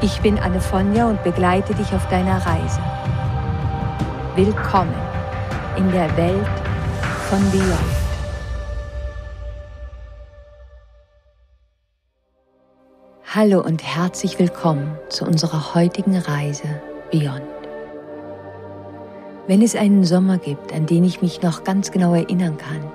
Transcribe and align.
Ich 0.00 0.20
bin 0.20 0.38
Anne 0.38 0.60
Fonja 0.60 1.10
und 1.10 1.24
begleite 1.24 1.74
dich 1.74 1.92
auf 1.92 2.08
deiner 2.08 2.36
Reise. 2.46 2.80
Willkommen 4.36 4.94
in 5.76 5.90
der 5.90 6.16
Welt 6.16 6.46
von 7.28 7.40
Beyond. 7.50 7.98
Hallo 13.34 13.60
und 13.60 13.82
herzlich 13.82 14.38
willkommen 14.38 14.96
zu 15.08 15.24
unserer 15.24 15.74
heutigen 15.74 16.16
Reise 16.16 16.80
Beyond. 17.10 17.42
Wenn 19.48 19.62
es 19.62 19.74
einen 19.74 20.04
Sommer 20.04 20.38
gibt, 20.38 20.72
an 20.72 20.86
den 20.86 21.02
ich 21.02 21.22
mich 21.22 21.42
noch 21.42 21.64
ganz 21.64 21.90
genau 21.90 22.14
erinnern 22.14 22.56
kann, 22.56 22.88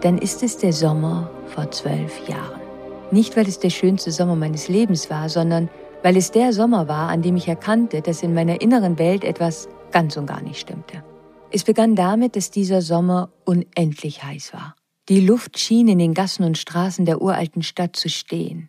dann 0.00 0.16
ist 0.16 0.42
es 0.42 0.56
der 0.56 0.72
Sommer 0.72 1.28
vor 1.48 1.70
zwölf 1.70 2.26
Jahren. 2.26 2.62
Nicht, 3.10 3.36
weil 3.36 3.46
es 3.46 3.58
der 3.58 3.68
schönste 3.68 4.10
Sommer 4.10 4.36
meines 4.36 4.68
Lebens 4.68 5.10
war, 5.10 5.28
sondern 5.28 5.68
weil 6.02 6.16
es 6.16 6.30
der 6.30 6.52
Sommer 6.52 6.88
war, 6.88 7.08
an 7.08 7.22
dem 7.22 7.36
ich 7.36 7.48
erkannte, 7.48 8.02
dass 8.02 8.22
in 8.22 8.34
meiner 8.34 8.60
inneren 8.60 8.98
Welt 8.98 9.24
etwas 9.24 9.68
ganz 9.90 10.16
und 10.16 10.26
gar 10.26 10.42
nicht 10.42 10.60
stimmte. 10.60 11.04
Es 11.50 11.64
begann 11.64 11.96
damit, 11.96 12.36
dass 12.36 12.50
dieser 12.50 12.80
Sommer 12.80 13.30
unendlich 13.44 14.22
heiß 14.22 14.52
war. 14.52 14.76
Die 15.08 15.20
Luft 15.20 15.58
schien 15.58 15.88
in 15.88 15.98
den 15.98 16.14
Gassen 16.14 16.44
und 16.44 16.58
Straßen 16.58 17.04
der 17.04 17.20
uralten 17.20 17.62
Stadt 17.62 17.96
zu 17.96 18.08
stehen. 18.08 18.68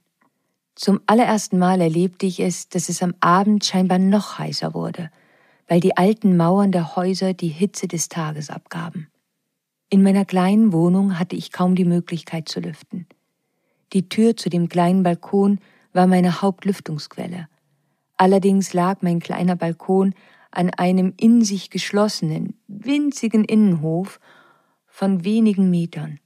Zum 0.76 1.00
allerersten 1.06 1.60
Mal 1.60 1.80
erlebte 1.82 2.26
ich 2.26 2.40
es, 2.40 2.70
dass 2.70 2.90
es 2.90 3.04
am 3.04 3.14
Abend 3.20 3.64
scheinbar 3.64 4.00
noch 4.00 4.40
heißer 4.40 4.74
wurde, 4.74 5.12
weil 5.68 5.80
die 5.80 5.96
alten 5.96 6.36
Mauern 6.38 6.72
der 6.72 6.96
Häuser 6.96 7.34
die 7.34 7.50
Hitze 7.50 7.88
des 7.88 8.10
Tages 8.10 8.50
abgaben. 8.50 9.08
In 9.90 10.02
meiner 10.02 10.26
kleinen 10.26 10.74
Wohnung 10.74 11.20
hatte 11.20 11.36
ich 11.36 11.52
kaum 11.52 11.76
die 11.76 11.86
Möglichkeit 11.86 12.50
zu 12.50 12.62
lüften. 12.62 13.06
Die 13.94 14.10
Tür 14.10 14.36
zu 14.36 14.50
dem 14.50 14.70
kleinen 14.70 15.04
Balkon 15.04 15.60
war 15.94 16.08
meine 16.08 16.42
Hauptlüftungsquelle. 16.42 17.48
Allerdings 18.18 18.74
lag 18.74 19.02
mein 19.02 19.20
kleiner 19.20 19.56
Balkon 19.56 20.14
an 20.52 20.70
einem 20.70 21.14
in 21.18 21.44
sich 21.44 21.70
geschlossenen, 21.70 22.56
winzigen 22.68 23.44
Innenhof 23.44 24.20
von 24.86 25.24
wenigen 25.24 25.70
Metern. 25.70 26.20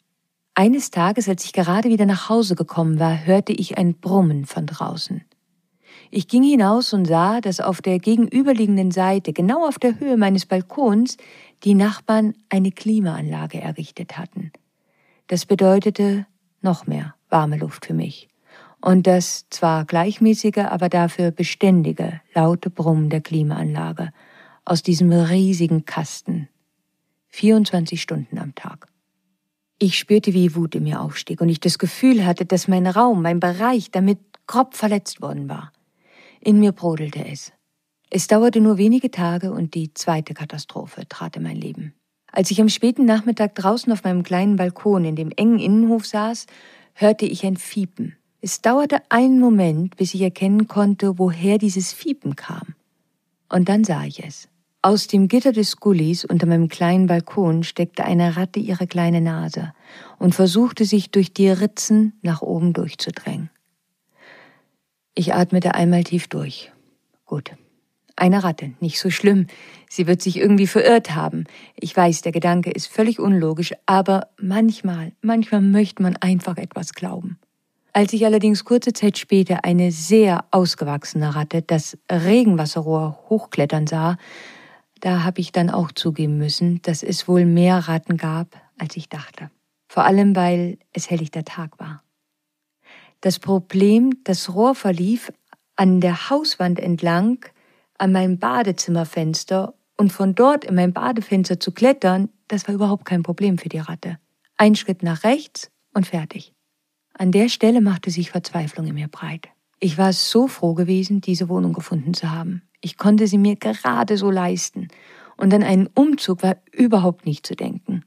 Eines 0.55 0.89
Tages, 0.89 1.29
als 1.29 1.45
ich 1.45 1.53
gerade 1.53 1.89
wieder 1.89 2.05
nach 2.05 2.29
Hause 2.29 2.55
gekommen 2.55 2.99
war, 2.99 3.25
hörte 3.25 3.53
ich 3.53 3.77
ein 3.77 3.93
Brummen 3.95 4.45
von 4.45 4.65
draußen. 4.65 5.23
Ich 6.11 6.27
ging 6.27 6.43
hinaus 6.43 6.93
und 6.93 7.05
sah, 7.05 7.41
dass 7.41 7.59
auf 7.59 7.81
der 7.81 7.99
gegenüberliegenden 7.99 8.91
Seite, 8.91 9.33
genau 9.33 9.67
auf 9.67 9.79
der 9.79 9.99
Höhe 9.99 10.17
meines 10.17 10.45
Balkons, 10.45 11.17
die 11.63 11.73
Nachbarn 11.73 12.33
eine 12.49 12.71
Klimaanlage 12.71 13.61
errichtet 13.61 14.17
hatten. 14.17 14.51
Das 15.27 15.45
bedeutete 15.45 16.25
noch 16.61 16.87
mehr 16.87 17.15
warme 17.29 17.57
Luft 17.57 17.85
für 17.85 17.93
mich 17.93 18.29
und 18.81 19.07
das 19.07 19.45
zwar 19.49 19.85
gleichmäßige, 19.85 20.65
aber 20.69 20.89
dafür 20.89 21.31
beständige, 21.31 22.21
laute 22.33 22.69
Brummen 22.69 23.09
der 23.09 23.21
Klimaanlage 23.21 24.11
aus 24.65 24.83
diesem 24.83 25.11
riesigen 25.11 25.85
Kasten. 25.85 26.49
24 27.29 28.01
Stunden 28.01 28.37
am 28.37 28.55
Tag. 28.55 28.87
Ich 29.77 29.97
spürte, 29.97 30.33
wie 30.33 30.55
Wut 30.55 30.75
in 30.75 30.83
mir 30.83 31.01
aufstieg 31.01 31.41
und 31.41 31.49
ich 31.49 31.59
das 31.59 31.77
Gefühl 31.77 32.25
hatte, 32.25 32.45
dass 32.45 32.67
mein 32.67 32.87
Raum, 32.87 33.21
mein 33.21 33.39
Bereich 33.39 33.91
damit 33.91 34.19
grob 34.47 34.73
verletzt 34.73 35.21
worden 35.21 35.49
war. 35.49 35.73
In 36.39 36.59
mir 36.59 36.71
brodelte 36.71 37.25
es. 37.25 37.51
Es 38.09 38.27
dauerte 38.27 38.61
nur 38.61 38.77
wenige 38.77 39.11
Tage 39.11 39.51
und 39.51 39.73
die 39.73 39.93
zweite 39.93 40.33
Katastrophe 40.33 41.07
trat 41.09 41.35
in 41.35 41.43
mein 41.43 41.57
Leben. 41.57 41.93
Als 42.31 42.51
ich 42.51 42.61
am 42.61 42.69
späten 42.69 43.05
Nachmittag 43.05 43.55
draußen 43.55 43.91
auf 43.91 44.03
meinem 44.03 44.23
kleinen 44.23 44.55
Balkon 44.55 45.05
in 45.05 45.15
dem 45.15 45.31
engen 45.31 45.59
Innenhof 45.59 46.05
saß, 46.05 46.45
hörte 46.93 47.25
ich 47.25 47.45
ein 47.45 47.57
Fiepen. 47.57 48.15
Es 48.47 48.61
dauerte 48.61 49.01
einen 49.09 49.39
Moment, 49.39 49.97
bis 49.97 50.13
ich 50.13 50.21
erkennen 50.21 50.67
konnte, 50.67 51.17
woher 51.17 51.57
dieses 51.57 51.93
Fiepen 51.93 52.35
kam. 52.35 52.75
Und 53.49 53.69
dann 53.69 53.83
sah 53.83 54.03
ich 54.03 54.23
es. 54.23 54.49
Aus 54.83 55.07
dem 55.07 55.29
Gitter 55.29 55.51
des 55.51 55.77
Gullis 55.77 56.25
unter 56.25 56.45
meinem 56.45 56.69
kleinen 56.69 57.07
Balkon 57.07 57.63
steckte 57.63 58.03
eine 58.03 58.37
Ratte 58.37 58.59
ihre 58.59 58.85
kleine 58.85 59.19
Nase 59.19 59.73
und 60.19 60.35
versuchte 60.35 60.85
sich 60.85 61.09
durch 61.09 61.33
die 61.33 61.49
Ritzen 61.49 62.19
nach 62.21 62.43
oben 62.43 62.73
durchzudrängen. 62.73 63.49
Ich 65.15 65.33
atmete 65.33 65.73
einmal 65.73 66.03
tief 66.03 66.27
durch. 66.27 66.71
Gut. 67.25 67.49
Eine 68.15 68.43
Ratte, 68.43 68.73
nicht 68.79 68.99
so 68.99 69.09
schlimm. 69.09 69.47
Sie 69.89 70.05
wird 70.05 70.21
sich 70.21 70.37
irgendwie 70.37 70.67
verirrt 70.67 71.15
haben. 71.15 71.45
Ich 71.75 71.97
weiß, 71.97 72.21
der 72.21 72.31
Gedanke 72.31 72.69
ist 72.69 72.85
völlig 72.85 73.19
unlogisch, 73.19 73.73
aber 73.87 74.27
manchmal, 74.39 75.13
manchmal 75.23 75.61
möchte 75.61 76.03
man 76.03 76.15
einfach 76.17 76.57
etwas 76.57 76.93
glauben. 76.93 77.39
Als 77.95 78.11
ich 78.11 78.25
allerdings 78.25 78.65
kurze 78.65 78.91
Zeit 78.91 79.17
später 79.17 79.63
eine 79.63 79.89
sehr 79.89 80.43
ausgewachsene 80.51 81.33
Ratte 81.33 81.61
das 81.61 81.97
Regenwasserrohr 82.11 83.17
hochklettern 83.29 83.87
sah, 83.87 84.17
da 84.99 85.23
habe 85.23 85.39
ich 85.39 85.53
dann 85.53 85.69
auch 85.69 85.93
zugeben 85.93 86.37
müssen, 86.37 86.81
dass 86.81 87.03
es 87.03 87.29
wohl 87.29 87.45
mehr 87.45 87.87
Ratten 87.87 88.17
gab, 88.17 88.61
als 88.77 88.97
ich 88.97 89.07
dachte. 89.07 89.49
Vor 89.87 90.03
allem, 90.03 90.35
weil 90.35 90.77
es 90.91 91.09
helllichter 91.09 91.45
Tag 91.45 91.79
war. 91.79 92.03
Das 93.21 93.39
Problem, 93.39 94.11
das 94.25 94.53
Rohr 94.53 94.75
verlief 94.75 95.31
an 95.77 96.01
der 96.01 96.29
Hauswand 96.29 96.81
entlang, 96.81 97.45
an 97.97 98.11
meinem 98.11 98.39
Badezimmerfenster 98.39 99.73
und 99.95 100.11
von 100.11 100.35
dort 100.35 100.65
in 100.65 100.75
mein 100.75 100.91
Badefenster 100.91 101.61
zu 101.61 101.71
klettern, 101.71 102.27
das 102.49 102.67
war 102.67 102.75
überhaupt 102.75 103.05
kein 103.05 103.23
Problem 103.23 103.57
für 103.57 103.69
die 103.69 103.79
Ratte. 103.79 104.19
Ein 104.57 104.75
Schritt 104.75 105.01
nach 105.01 105.23
rechts 105.23 105.71
und 105.93 106.05
fertig. 106.05 106.54
An 107.17 107.31
der 107.31 107.47
Stelle 107.47 107.79
machte 107.79 108.11
sich 108.11 108.31
Verzweiflung 108.31 108.87
in 108.87 108.95
mir 108.95 109.07
breit. 109.07 109.47
Ich 109.79 109.97
war 109.97 110.11
so 110.11 110.47
froh 110.47 110.73
gewesen, 110.73 111.21
diese 111.21 111.47
Wohnung 111.47 111.71
gefunden 111.71 112.13
zu 112.13 112.31
haben. 112.31 112.61
Ich 112.81 112.97
konnte 112.97 113.27
sie 113.27 113.37
mir 113.37 113.55
gerade 113.55 114.17
so 114.17 114.29
leisten. 114.29 114.89
Und 115.37 115.53
an 115.53 115.63
einen 115.63 115.87
Umzug 115.87 116.43
war 116.43 116.57
überhaupt 116.73 117.25
nicht 117.25 117.47
zu 117.47 117.55
denken. 117.55 118.03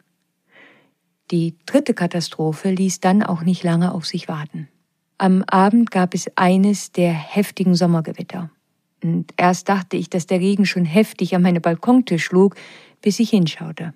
Die 1.30 1.56
dritte 1.64 1.94
Katastrophe 1.94 2.70
ließ 2.70 3.00
dann 3.00 3.22
auch 3.22 3.42
nicht 3.42 3.62
lange 3.62 3.92
auf 3.92 4.06
sich 4.06 4.28
warten. 4.28 4.68
Am 5.16 5.42
Abend 5.44 5.90
gab 5.90 6.14
es 6.14 6.30
eines 6.36 6.92
der 6.92 7.12
heftigen 7.12 7.74
Sommergewitter. 7.74 8.50
Und 9.02 9.32
erst 9.36 9.68
dachte 9.68 9.96
ich, 9.96 10.10
dass 10.10 10.26
der 10.26 10.40
Regen 10.40 10.66
schon 10.66 10.84
heftig 10.84 11.34
an 11.34 11.42
meine 11.42 11.60
Balkontür 11.60 12.18
schlug, 12.18 12.56
bis 13.00 13.20
ich 13.20 13.30
hinschaute 13.30 13.94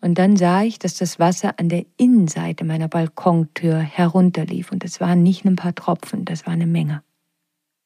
und 0.00 0.18
dann 0.18 0.36
sah 0.36 0.62
ich, 0.62 0.78
dass 0.78 0.94
das 0.94 1.18
Wasser 1.18 1.58
an 1.58 1.68
der 1.68 1.84
Innenseite 1.96 2.64
meiner 2.64 2.88
Balkontür 2.88 3.78
herunterlief, 3.78 4.70
und 4.70 4.84
es 4.84 5.00
waren 5.00 5.22
nicht 5.22 5.44
ein 5.44 5.56
paar 5.56 5.74
Tropfen, 5.74 6.24
das 6.24 6.46
war 6.46 6.52
eine 6.52 6.66
Menge. 6.66 7.02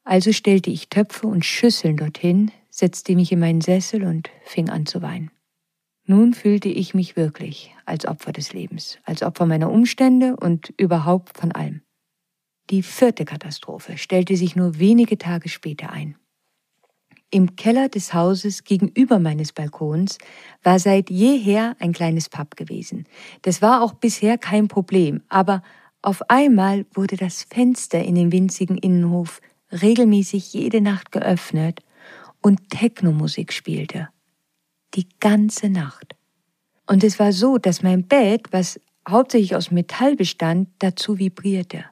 Also 0.04 0.32
stellte 0.32 0.70
ich 0.70 0.88
Töpfe 0.88 1.26
und 1.26 1.44
Schüsseln 1.44 1.96
dorthin, 1.96 2.50
setzte 2.70 3.14
mich 3.14 3.32
in 3.32 3.38
meinen 3.38 3.60
Sessel 3.60 4.04
und 4.04 4.30
fing 4.44 4.68
an 4.68 4.86
zu 4.86 5.00
weinen. 5.00 5.30
Nun 6.04 6.34
fühlte 6.34 6.68
ich 6.68 6.94
mich 6.94 7.16
wirklich 7.16 7.74
als 7.86 8.06
Opfer 8.06 8.32
des 8.32 8.52
Lebens, 8.52 8.98
als 9.04 9.22
Opfer 9.22 9.46
meiner 9.46 9.70
Umstände 9.70 10.36
und 10.36 10.72
überhaupt 10.76 11.38
von 11.38 11.52
allem. 11.52 11.82
Die 12.70 12.82
vierte 12.82 13.24
Katastrophe 13.24 13.98
stellte 13.98 14.36
sich 14.36 14.56
nur 14.56 14.78
wenige 14.78 15.18
Tage 15.18 15.48
später 15.48 15.90
ein. 15.90 16.16
Im 17.34 17.56
Keller 17.56 17.88
des 17.88 18.12
Hauses 18.12 18.62
gegenüber 18.62 19.18
meines 19.18 19.54
Balkons 19.54 20.18
war 20.62 20.78
seit 20.78 21.08
jeher 21.08 21.74
ein 21.78 21.94
kleines 21.94 22.28
Pub 22.28 22.56
gewesen. 22.56 23.06
Das 23.40 23.62
war 23.62 23.80
auch 23.80 23.94
bisher 23.94 24.36
kein 24.36 24.68
Problem, 24.68 25.22
aber 25.30 25.62
auf 26.02 26.28
einmal 26.28 26.84
wurde 26.92 27.16
das 27.16 27.44
Fenster 27.44 28.04
in 28.04 28.16
den 28.16 28.32
winzigen 28.32 28.76
Innenhof 28.76 29.40
regelmäßig 29.70 30.52
jede 30.52 30.82
Nacht 30.82 31.10
geöffnet 31.10 31.80
und 32.42 32.68
Technomusik 32.68 33.54
spielte. 33.54 34.10
Die 34.92 35.08
ganze 35.18 35.70
Nacht. 35.70 36.14
Und 36.86 37.02
es 37.02 37.18
war 37.18 37.32
so, 37.32 37.56
dass 37.56 37.82
mein 37.82 38.06
Bett, 38.06 38.48
was 38.50 38.78
hauptsächlich 39.08 39.56
aus 39.56 39.70
Metall 39.70 40.16
bestand, 40.16 40.68
dazu 40.80 41.18
vibrierte. 41.18 41.86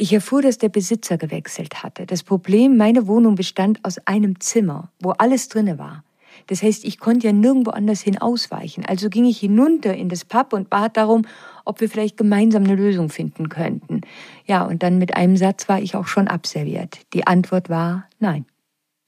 Ich 0.00 0.12
erfuhr, 0.12 0.42
dass 0.42 0.58
der 0.58 0.68
Besitzer 0.68 1.18
gewechselt 1.18 1.82
hatte. 1.82 2.06
Das 2.06 2.22
Problem, 2.22 2.76
meine 2.76 3.08
Wohnung 3.08 3.34
bestand 3.34 3.84
aus 3.84 3.98
einem 4.06 4.38
Zimmer, 4.38 4.92
wo 5.00 5.10
alles 5.10 5.48
drinne 5.48 5.76
war. 5.76 6.04
Das 6.46 6.62
heißt, 6.62 6.84
ich 6.84 7.00
konnte 7.00 7.26
ja 7.26 7.32
nirgendwo 7.32 7.72
anders 7.72 8.00
hin 8.00 8.16
ausweichen. 8.16 8.86
Also 8.86 9.10
ging 9.10 9.24
ich 9.24 9.40
hinunter 9.40 9.92
in 9.94 10.08
das 10.08 10.24
Pub 10.24 10.52
und 10.52 10.70
bat 10.70 10.96
darum, 10.96 11.26
ob 11.64 11.80
wir 11.80 11.90
vielleicht 11.90 12.16
gemeinsam 12.16 12.62
eine 12.62 12.76
Lösung 12.76 13.08
finden 13.08 13.48
könnten. 13.48 14.02
Ja, 14.46 14.62
und 14.62 14.84
dann 14.84 14.98
mit 14.98 15.16
einem 15.16 15.36
Satz 15.36 15.68
war 15.68 15.80
ich 15.80 15.96
auch 15.96 16.06
schon 16.06 16.28
abserviert. 16.28 17.00
Die 17.12 17.26
Antwort 17.26 17.68
war 17.68 18.06
nein. 18.20 18.46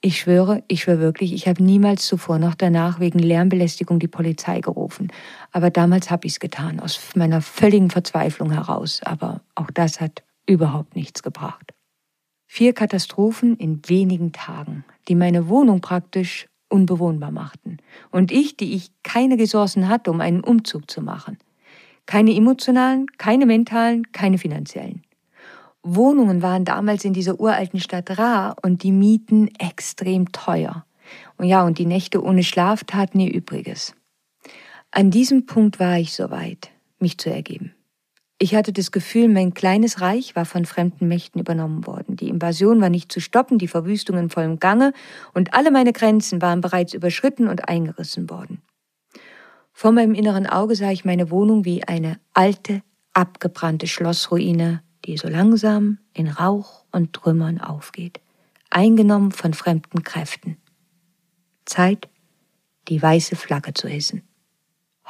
Ich 0.01 0.19
schwöre, 0.19 0.65
ich 0.67 0.83
schwöre 0.83 0.99
wirklich, 0.99 1.33
ich 1.33 1.47
habe 1.47 1.63
niemals 1.63 2.05
zuvor 2.05 2.41
noch 2.41 2.57
danach 2.57 2.99
wegen 2.99 3.21
Lärmbelästigung 3.21 4.01
die 4.01 4.09
Polizei 4.09 4.61
gerufen. 4.61 5.13
Aber 5.53 5.71
damals 5.71 6.11
habe 6.11 6.27
ich 6.27 6.33
es 6.33 6.41
getan, 6.41 6.81
aus 6.81 6.99
meiner 7.15 7.43
völligen 7.43 7.91
Verzweiflung 7.91 8.51
heraus. 8.51 9.03
Aber 9.05 9.43
auch 9.55 9.71
das 9.71 10.01
hat 10.01 10.25
überhaupt 10.47 10.97
nichts 10.97 11.23
gebracht. 11.23 11.73
Vier 12.47 12.73
Katastrophen 12.73 13.57
in 13.57 13.81
wenigen 13.87 14.33
Tagen, 14.33 14.85
die 15.09 15.15
meine 15.15 15.49
Wohnung 15.49 15.81
praktisch 15.81 16.49
unbewohnbar 16.69 17.31
machten. 17.31 17.79
Und 18.11 18.33
ich, 18.33 18.57
die 18.57 18.75
ich 18.75 18.91
keine 19.03 19.39
Ressourcen 19.39 19.89
hatte, 19.89 20.11
um 20.11 20.21
einen 20.21 20.41
Umzug 20.41 20.91
zu 20.91 21.03
machen. 21.03 21.39
Keine 22.07 22.35
emotionalen, 22.35 23.07
keine 23.19 23.47
mentalen, 23.47 24.11
keine 24.13 24.39
finanziellen. 24.39 25.03
Wohnungen 25.83 26.43
waren 26.43 26.65
damals 26.65 27.05
in 27.05 27.13
dieser 27.13 27.41
uralten 27.41 27.81
Stadt 27.81 28.19
rar 28.19 28.57
und 28.63 28.83
die 28.83 28.93
Mieten 28.93 29.49
extrem 29.59 30.31
teuer. 30.33 30.85
Und 31.37 31.47
ja, 31.47 31.65
und 31.65 31.79
die 31.79 31.87
Nächte 31.87 32.23
ohne 32.23 32.43
Schlaf 32.43 32.85
taten 32.85 33.21
ihr 33.21 33.33
Übriges. 33.33 33.95
An 34.91 35.11
diesem 35.11 35.47
Punkt 35.47 35.81
war 35.81 35.99
ich 35.99 36.13
soweit, 36.13 36.71
mich 36.99 37.19
zu 37.19 37.31
ergeben. 37.31 37.75
Ich 38.43 38.55
hatte 38.55 38.73
das 38.73 38.91
Gefühl, 38.91 39.29
mein 39.29 39.55
kleines 39.55 40.01
Reich 40.01 40.35
war 40.35 40.47
von 40.47 40.65
fremden 40.65 41.07
Mächten 41.07 41.41
übernommen 41.41 41.87
worden. 41.87 42.17
Die 42.17 42.31
Invasion 42.31 42.81
war 42.81 42.89
nicht 42.89 43.13
zu 43.13 43.21
stoppen, 43.21 43.59
die 43.59 43.69
Verwüstung 43.69 44.17
in 44.17 44.31
vollem 44.31 44.59
Gange 44.59 44.93
und 45.35 45.53
alle 45.53 45.71
meine 45.71 45.93
Grenzen 45.93 46.41
waren 46.41 46.63
bereits 46.63 46.95
überschritten 46.95 47.49
und 47.49 47.69
eingerissen 47.69 48.31
worden. 48.31 48.63
Vor 49.73 49.93
meinem 49.93 50.15
inneren 50.15 50.47
Auge 50.47 50.75
sah 50.75 50.91
ich 50.91 51.05
meine 51.05 51.31
Wohnung 51.31 51.65
wie 51.65 51.85
eine 51.85 52.19
alte, 52.33 52.83
abgebrannte 53.13 53.87
Schlossruine 53.87 54.83
die 55.05 55.17
so 55.17 55.29
langsam 55.29 55.99
in 56.13 56.29
Rauch 56.29 56.85
und 56.93 57.13
Trümmern 57.13 57.61
aufgeht, 57.61 58.21
eingenommen 58.71 59.33
von 59.33 59.55
fremden 59.55 60.03
Kräften. 60.03 60.57
Zeit, 61.65 62.09
die 62.89 63.01
weiße 63.01 63.37
Flagge 63.37 63.75
zu 63.75 63.89
hissen. 63.89 64.23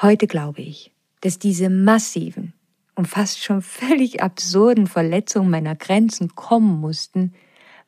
Heute 0.00 0.26
glaube 0.26 0.62
ich, 0.62 0.92
dass 1.20 1.38
diese 1.38 1.70
massiven 1.70 2.54
und 2.94 3.06
fast 3.06 3.42
schon 3.42 3.62
völlig 3.62 4.22
absurden 4.22 4.86
Verletzungen 4.86 5.50
meiner 5.50 5.76
Grenzen 5.76 6.34
kommen 6.34 6.80
mussten, 6.80 7.32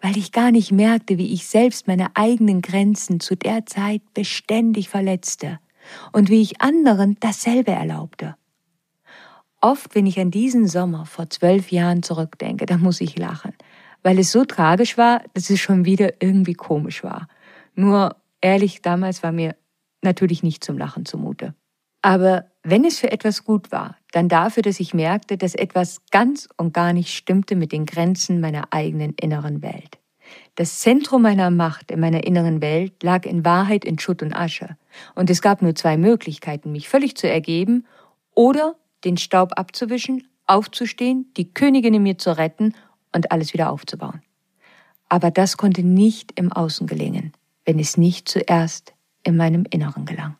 weil 0.00 0.16
ich 0.16 0.32
gar 0.32 0.50
nicht 0.50 0.72
merkte, 0.72 1.18
wie 1.18 1.32
ich 1.32 1.46
selbst 1.46 1.86
meine 1.86 2.16
eigenen 2.16 2.60
Grenzen 2.60 3.20
zu 3.20 3.36
der 3.36 3.66
Zeit 3.66 4.02
beständig 4.14 4.88
verletzte 4.88 5.60
und 6.12 6.28
wie 6.28 6.42
ich 6.42 6.60
anderen 6.60 7.16
dasselbe 7.20 7.72
erlaubte. 7.72 8.36
Oft, 9.60 9.94
wenn 9.94 10.06
ich 10.06 10.18
an 10.18 10.32
diesen 10.32 10.66
Sommer 10.66 11.06
vor 11.06 11.30
zwölf 11.30 11.70
Jahren 11.70 12.02
zurückdenke, 12.02 12.66
da 12.66 12.78
muss 12.78 13.00
ich 13.00 13.16
lachen, 13.16 13.54
weil 14.02 14.18
es 14.18 14.32
so 14.32 14.44
tragisch 14.44 14.98
war, 14.98 15.22
dass 15.34 15.50
es 15.50 15.60
schon 15.60 15.84
wieder 15.84 16.20
irgendwie 16.20 16.54
komisch 16.54 17.04
war. 17.04 17.28
Nur 17.76 18.16
ehrlich, 18.40 18.82
damals 18.82 19.22
war 19.22 19.30
mir 19.30 19.54
natürlich 20.02 20.42
nicht 20.42 20.64
zum 20.64 20.78
Lachen 20.78 21.06
zumute. 21.06 21.54
Aber 22.02 22.46
wenn 22.64 22.84
es 22.84 22.98
für 22.98 23.12
etwas 23.12 23.44
gut 23.44 23.70
war, 23.70 23.96
dann 24.12 24.28
dafür, 24.28 24.62
dass 24.62 24.78
ich 24.78 24.94
merkte, 24.94 25.36
dass 25.36 25.54
etwas 25.54 26.00
ganz 26.10 26.48
und 26.56 26.72
gar 26.72 26.92
nicht 26.92 27.14
stimmte 27.14 27.56
mit 27.56 27.72
den 27.72 27.86
Grenzen 27.86 28.40
meiner 28.40 28.68
eigenen 28.70 29.14
inneren 29.14 29.62
Welt. 29.62 29.98
Das 30.54 30.80
Zentrum 30.80 31.22
meiner 31.22 31.50
Macht 31.50 31.90
in 31.90 32.00
meiner 32.00 32.24
inneren 32.24 32.60
Welt 32.60 33.02
lag 33.02 33.26
in 33.26 33.44
Wahrheit 33.44 33.84
in 33.84 33.98
Schutt 33.98 34.22
und 34.22 34.34
Asche. 34.34 34.76
Und 35.14 35.30
es 35.30 35.42
gab 35.42 35.62
nur 35.62 35.74
zwei 35.74 35.96
Möglichkeiten, 35.96 36.72
mich 36.72 36.88
völlig 36.88 37.16
zu 37.16 37.28
ergeben 37.28 37.86
oder 38.34 38.76
den 39.04 39.16
Staub 39.16 39.52
abzuwischen, 39.58 40.28
aufzustehen, 40.46 41.30
die 41.36 41.52
Königin 41.52 41.94
in 41.94 42.02
mir 42.02 42.18
zu 42.18 42.36
retten 42.36 42.74
und 43.12 43.32
alles 43.32 43.52
wieder 43.52 43.70
aufzubauen. 43.70 44.22
Aber 45.08 45.30
das 45.30 45.56
konnte 45.56 45.82
nicht 45.82 46.38
im 46.38 46.52
Außen 46.52 46.86
gelingen, 46.86 47.32
wenn 47.64 47.78
es 47.78 47.96
nicht 47.96 48.28
zuerst 48.28 48.94
in 49.24 49.36
meinem 49.36 49.64
Inneren 49.70 50.04
gelang. 50.04 50.36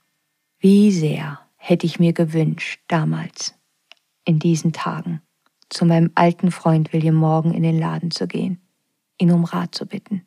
Wie 0.59 0.93
sehr 0.93 1.41
hätte 1.57 1.87
ich 1.87 1.99
mir 1.99 2.13
gewünscht, 2.13 2.81
damals, 2.89 3.55
in 4.25 4.39
diesen 4.39 4.73
Tagen, 4.73 5.21
zu 5.69 5.85
meinem 5.85 6.11
alten 6.15 6.51
Freund 6.51 6.93
William 6.93 7.15
Morgan 7.15 7.53
in 7.53 7.63
den 7.63 7.79
Laden 7.79 8.11
zu 8.11 8.27
gehen, 8.27 8.61
ihn 9.19 9.31
um 9.31 9.45
Rat 9.45 9.75
zu 9.75 9.87
bitten. 9.87 10.25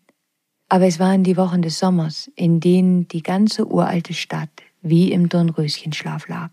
Aber 0.69 0.85
es 0.85 0.99
waren 0.99 1.23
die 1.23 1.37
Wochen 1.37 1.61
des 1.61 1.79
Sommers, 1.79 2.31
in 2.35 2.59
denen 2.59 3.07
die 3.07 3.21
ganze 3.21 3.67
uralte 3.67 4.13
Stadt 4.13 4.49
wie 4.81 5.11
im 5.11 5.29
Dornröschenschlaf 5.29 6.27
lag. 6.27 6.51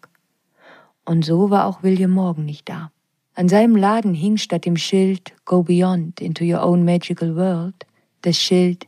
Und 1.04 1.24
so 1.24 1.50
war 1.50 1.66
auch 1.66 1.82
William 1.82 2.10
Morgan 2.10 2.44
nicht 2.44 2.68
da. 2.68 2.92
An 3.34 3.48
seinem 3.48 3.76
Laden 3.76 4.14
hing 4.14 4.36
statt 4.36 4.66
dem 4.66 4.76
Schild 4.76 5.32
Go 5.44 5.62
Beyond 5.62 6.20
into 6.20 6.44
your 6.44 6.62
own 6.62 6.84
magical 6.84 7.34
world 7.34 7.86
das 8.22 8.38
Schild 8.38 8.86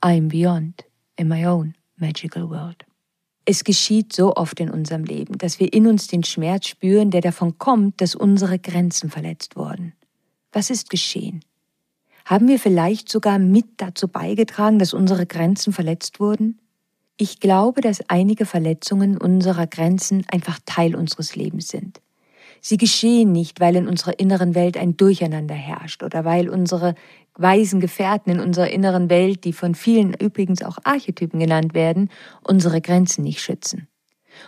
I'm 0.00 0.28
Beyond 0.28 0.84
in 1.16 1.28
my 1.28 1.46
own 1.46 1.74
magical 1.96 2.48
world. 2.48 2.84
Es 3.48 3.62
geschieht 3.62 4.12
so 4.12 4.34
oft 4.34 4.58
in 4.58 4.70
unserem 4.70 5.04
Leben, 5.04 5.38
dass 5.38 5.60
wir 5.60 5.72
in 5.72 5.86
uns 5.86 6.08
den 6.08 6.24
Schmerz 6.24 6.66
spüren, 6.66 7.12
der 7.12 7.20
davon 7.20 7.58
kommt, 7.58 8.00
dass 8.00 8.16
unsere 8.16 8.58
Grenzen 8.58 9.08
verletzt 9.08 9.54
wurden. 9.54 9.92
Was 10.50 10.68
ist 10.68 10.90
geschehen? 10.90 11.44
Haben 12.24 12.48
wir 12.48 12.58
vielleicht 12.58 13.08
sogar 13.08 13.38
mit 13.38 13.66
dazu 13.76 14.08
beigetragen, 14.08 14.80
dass 14.80 14.92
unsere 14.92 15.26
Grenzen 15.26 15.72
verletzt 15.72 16.18
wurden? 16.18 16.58
Ich 17.18 17.38
glaube, 17.38 17.82
dass 17.82 18.10
einige 18.10 18.46
Verletzungen 18.46 19.16
unserer 19.16 19.68
Grenzen 19.68 20.26
einfach 20.28 20.58
Teil 20.66 20.96
unseres 20.96 21.36
Lebens 21.36 21.68
sind. 21.68 22.00
Sie 22.60 22.76
geschehen 22.76 23.32
nicht, 23.32 23.60
weil 23.60 23.76
in 23.76 23.88
unserer 23.88 24.18
inneren 24.18 24.54
Welt 24.54 24.76
ein 24.76 24.96
Durcheinander 24.96 25.54
herrscht 25.54 26.02
oder 26.02 26.24
weil 26.24 26.48
unsere 26.48 26.94
weisen 27.34 27.80
Gefährten 27.80 28.32
in 28.32 28.40
unserer 28.40 28.70
inneren 28.70 29.10
Welt, 29.10 29.44
die 29.44 29.52
von 29.52 29.74
vielen 29.74 30.14
übrigens 30.14 30.62
auch 30.62 30.78
Archetypen 30.84 31.38
genannt 31.38 31.74
werden, 31.74 32.10
unsere 32.42 32.80
Grenzen 32.80 33.22
nicht 33.22 33.40
schützen. 33.40 33.88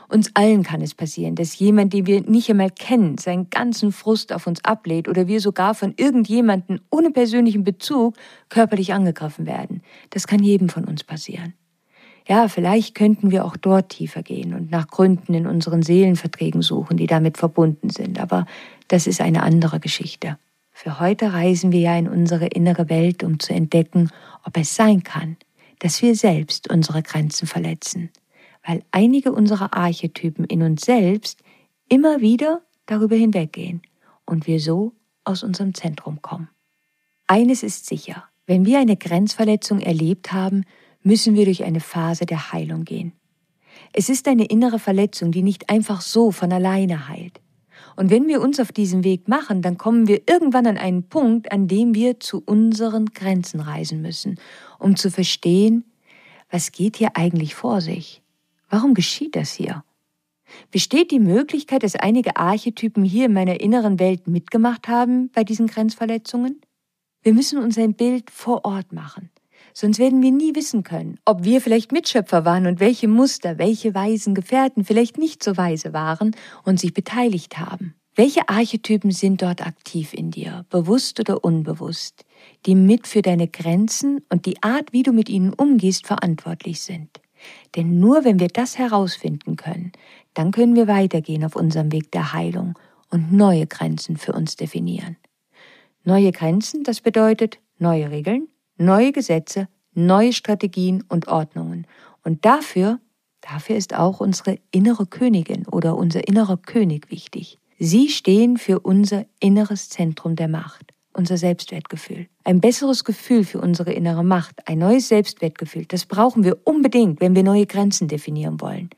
Uns 0.08 0.30
allen 0.34 0.62
kann 0.62 0.82
es 0.82 0.94
passieren, 0.94 1.34
dass 1.34 1.58
jemand, 1.58 1.92
den 1.92 2.06
wir 2.06 2.20
nicht 2.22 2.50
einmal 2.50 2.70
kennen, 2.70 3.18
seinen 3.18 3.50
ganzen 3.50 3.92
Frust 3.92 4.32
auf 4.32 4.46
uns 4.46 4.64
ablehnt 4.64 5.08
oder 5.08 5.28
wir 5.28 5.40
sogar 5.40 5.74
von 5.74 5.94
irgendjemanden 5.96 6.80
ohne 6.90 7.10
persönlichen 7.10 7.64
Bezug 7.64 8.14
körperlich 8.48 8.92
angegriffen 8.92 9.46
werden. 9.46 9.82
Das 10.10 10.26
kann 10.26 10.42
jedem 10.42 10.68
von 10.68 10.84
uns 10.84 11.04
passieren. 11.04 11.54
Ja, 12.28 12.48
vielleicht 12.48 12.94
könnten 12.94 13.30
wir 13.30 13.46
auch 13.46 13.56
dort 13.56 13.88
tiefer 13.88 14.22
gehen 14.22 14.52
und 14.52 14.70
nach 14.70 14.88
Gründen 14.88 15.32
in 15.32 15.46
unseren 15.46 15.82
Seelenverträgen 15.82 16.60
suchen, 16.60 16.98
die 16.98 17.06
damit 17.06 17.38
verbunden 17.38 17.88
sind, 17.88 18.20
aber 18.20 18.46
das 18.88 19.06
ist 19.06 19.22
eine 19.22 19.42
andere 19.42 19.80
Geschichte. 19.80 20.38
Für 20.70 21.00
heute 21.00 21.32
reisen 21.32 21.72
wir 21.72 21.80
ja 21.80 21.96
in 21.96 22.06
unsere 22.06 22.46
innere 22.46 22.90
Welt, 22.90 23.24
um 23.24 23.40
zu 23.40 23.54
entdecken, 23.54 24.10
ob 24.44 24.58
es 24.58 24.76
sein 24.76 25.02
kann, 25.02 25.38
dass 25.78 26.02
wir 26.02 26.14
selbst 26.14 26.70
unsere 26.70 27.02
Grenzen 27.02 27.48
verletzen, 27.48 28.10
weil 28.64 28.84
einige 28.90 29.32
unserer 29.32 29.72
Archetypen 29.72 30.44
in 30.44 30.62
uns 30.62 30.82
selbst 30.84 31.42
immer 31.88 32.20
wieder 32.20 32.60
darüber 32.84 33.16
hinweggehen 33.16 33.80
und 34.26 34.46
wir 34.46 34.60
so 34.60 34.92
aus 35.24 35.42
unserem 35.42 35.72
Zentrum 35.72 36.20
kommen. 36.20 36.50
Eines 37.26 37.62
ist 37.62 37.86
sicher, 37.86 38.24
wenn 38.46 38.66
wir 38.66 38.78
eine 38.78 38.96
Grenzverletzung 38.96 39.80
erlebt 39.80 40.32
haben, 40.32 40.64
müssen 41.02 41.34
wir 41.34 41.44
durch 41.44 41.64
eine 41.64 41.80
Phase 41.80 42.26
der 42.26 42.52
Heilung 42.52 42.84
gehen. 42.84 43.12
Es 43.92 44.08
ist 44.08 44.28
eine 44.28 44.44
innere 44.46 44.78
Verletzung, 44.78 45.30
die 45.30 45.42
nicht 45.42 45.70
einfach 45.70 46.00
so 46.00 46.30
von 46.30 46.52
alleine 46.52 47.08
heilt. 47.08 47.40
Und 47.96 48.10
wenn 48.10 48.28
wir 48.28 48.40
uns 48.40 48.60
auf 48.60 48.72
diesen 48.72 49.04
Weg 49.04 49.28
machen, 49.28 49.62
dann 49.62 49.78
kommen 49.78 50.08
wir 50.08 50.22
irgendwann 50.28 50.66
an 50.66 50.78
einen 50.78 51.08
Punkt, 51.08 51.50
an 51.52 51.68
dem 51.68 51.94
wir 51.94 52.20
zu 52.20 52.42
unseren 52.44 53.06
Grenzen 53.06 53.60
reisen 53.60 54.02
müssen, 54.02 54.38
um 54.78 54.96
zu 54.96 55.10
verstehen, 55.10 55.84
was 56.50 56.72
geht 56.72 56.96
hier 56.96 57.16
eigentlich 57.16 57.54
vor 57.54 57.80
sich? 57.80 58.22
Warum 58.70 58.94
geschieht 58.94 59.36
das 59.36 59.52
hier? 59.52 59.84
Besteht 60.70 61.10
die 61.10 61.20
Möglichkeit, 61.20 61.82
dass 61.82 61.94
einige 61.94 62.36
Archetypen 62.36 63.04
hier 63.04 63.26
in 63.26 63.32
meiner 63.32 63.60
inneren 63.60 63.98
Welt 63.98 64.26
mitgemacht 64.28 64.88
haben 64.88 65.30
bei 65.30 65.44
diesen 65.44 65.66
Grenzverletzungen? 65.66 66.60
Wir 67.22 67.34
müssen 67.34 67.58
uns 67.58 67.76
ein 67.76 67.94
Bild 67.94 68.30
vor 68.30 68.64
Ort 68.64 68.92
machen. 68.92 69.30
Sonst 69.80 70.00
werden 70.00 70.20
wir 70.22 70.32
nie 70.32 70.56
wissen 70.56 70.82
können, 70.82 71.20
ob 71.24 71.44
wir 71.44 71.60
vielleicht 71.60 71.92
Mitschöpfer 71.92 72.44
waren 72.44 72.66
und 72.66 72.80
welche 72.80 73.06
Muster, 73.06 73.58
welche 73.58 73.94
weisen 73.94 74.34
Gefährten 74.34 74.84
vielleicht 74.84 75.18
nicht 75.18 75.40
so 75.40 75.56
weise 75.56 75.92
waren 75.92 76.34
und 76.64 76.80
sich 76.80 76.92
beteiligt 76.92 77.60
haben. 77.60 77.94
Welche 78.16 78.48
Archetypen 78.48 79.12
sind 79.12 79.40
dort 79.40 79.64
aktiv 79.64 80.14
in 80.14 80.32
dir, 80.32 80.66
bewusst 80.68 81.20
oder 81.20 81.44
unbewusst, 81.44 82.24
die 82.66 82.74
mit 82.74 83.06
für 83.06 83.22
deine 83.22 83.46
Grenzen 83.46 84.20
und 84.30 84.46
die 84.46 84.60
Art, 84.64 84.92
wie 84.92 85.04
du 85.04 85.12
mit 85.12 85.28
ihnen 85.28 85.52
umgehst, 85.52 86.08
verantwortlich 86.08 86.80
sind? 86.80 87.20
Denn 87.76 88.00
nur 88.00 88.24
wenn 88.24 88.40
wir 88.40 88.48
das 88.48 88.78
herausfinden 88.78 89.54
können, 89.54 89.92
dann 90.34 90.50
können 90.50 90.74
wir 90.74 90.88
weitergehen 90.88 91.44
auf 91.44 91.54
unserem 91.54 91.92
Weg 91.92 92.10
der 92.10 92.32
Heilung 92.32 92.76
und 93.10 93.32
neue 93.32 93.68
Grenzen 93.68 94.16
für 94.16 94.32
uns 94.32 94.56
definieren. 94.56 95.18
Neue 96.02 96.32
Grenzen, 96.32 96.82
das 96.82 97.00
bedeutet 97.00 97.60
neue 97.78 98.10
Regeln, 98.10 98.48
neue 98.78 99.12
Gesetze, 99.12 99.68
neue 99.94 100.32
Strategien 100.32 101.04
und 101.08 101.28
Ordnungen. 101.28 101.86
Und 102.22 102.44
dafür 102.44 103.00
Dafür 103.40 103.76
ist 103.76 103.94
auch 103.94 104.20
unsere 104.20 104.58
innere 104.70 105.06
Königin 105.06 105.66
oder 105.66 105.96
unser 105.96 106.26
innerer 106.26 106.56
König 106.56 107.10
wichtig. 107.10 107.58
Sie 107.78 108.08
stehen 108.08 108.56
für 108.56 108.80
unser 108.80 109.24
inneres 109.40 109.88
Zentrum 109.88 110.34
der 110.34 110.48
Macht, 110.48 110.92
unser 111.12 111.36
Selbstwertgefühl. 111.36 112.26
Ein 112.44 112.60
besseres 112.60 113.04
Gefühl 113.04 113.44
für 113.44 113.60
unsere 113.60 113.92
innere 113.92 114.24
Macht, 114.24 114.68
ein 114.68 114.78
neues 114.78 115.08
Selbstwertgefühl, 115.08 115.86
das 115.86 116.06
brauchen 116.06 116.42
wir 116.42 116.58
unbedingt, 116.64 117.20
wenn 117.20 117.36
wir 117.36 117.44
neue 117.44 117.66
Grenzen 117.66 118.08
definieren 118.08 118.60
wollen. 118.60 118.90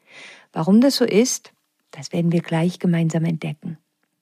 Warum 0.53 0.81
das 0.81 0.97
so 0.97 1.05
ist, 1.05 1.53
das 1.91 2.13
werden 2.13 2.33
wir 2.33 2.41
gleich 2.41 2.79
gemeinsam 2.79 3.25
entdecken. 3.25 3.77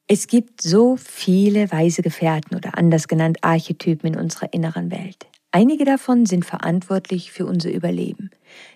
Es 0.09 0.27
gibt 0.27 0.62
so 0.62 0.97
viele 0.97 1.71
weise 1.71 2.03
Gefährten 2.03 2.57
oder 2.57 2.77
anders 2.77 3.09
genannt 3.09 3.38
Archetypen 3.43 4.15
in 4.15 4.19
unserer 4.19 4.53
inneren 4.53 4.91
Welt. 4.91 5.27
Einige 5.50 5.87
davon 5.87 6.26
sind 6.26 6.45
verantwortlich 6.45 7.33
für 7.33 7.47
unser 7.47 7.73
Überleben. 7.73 8.31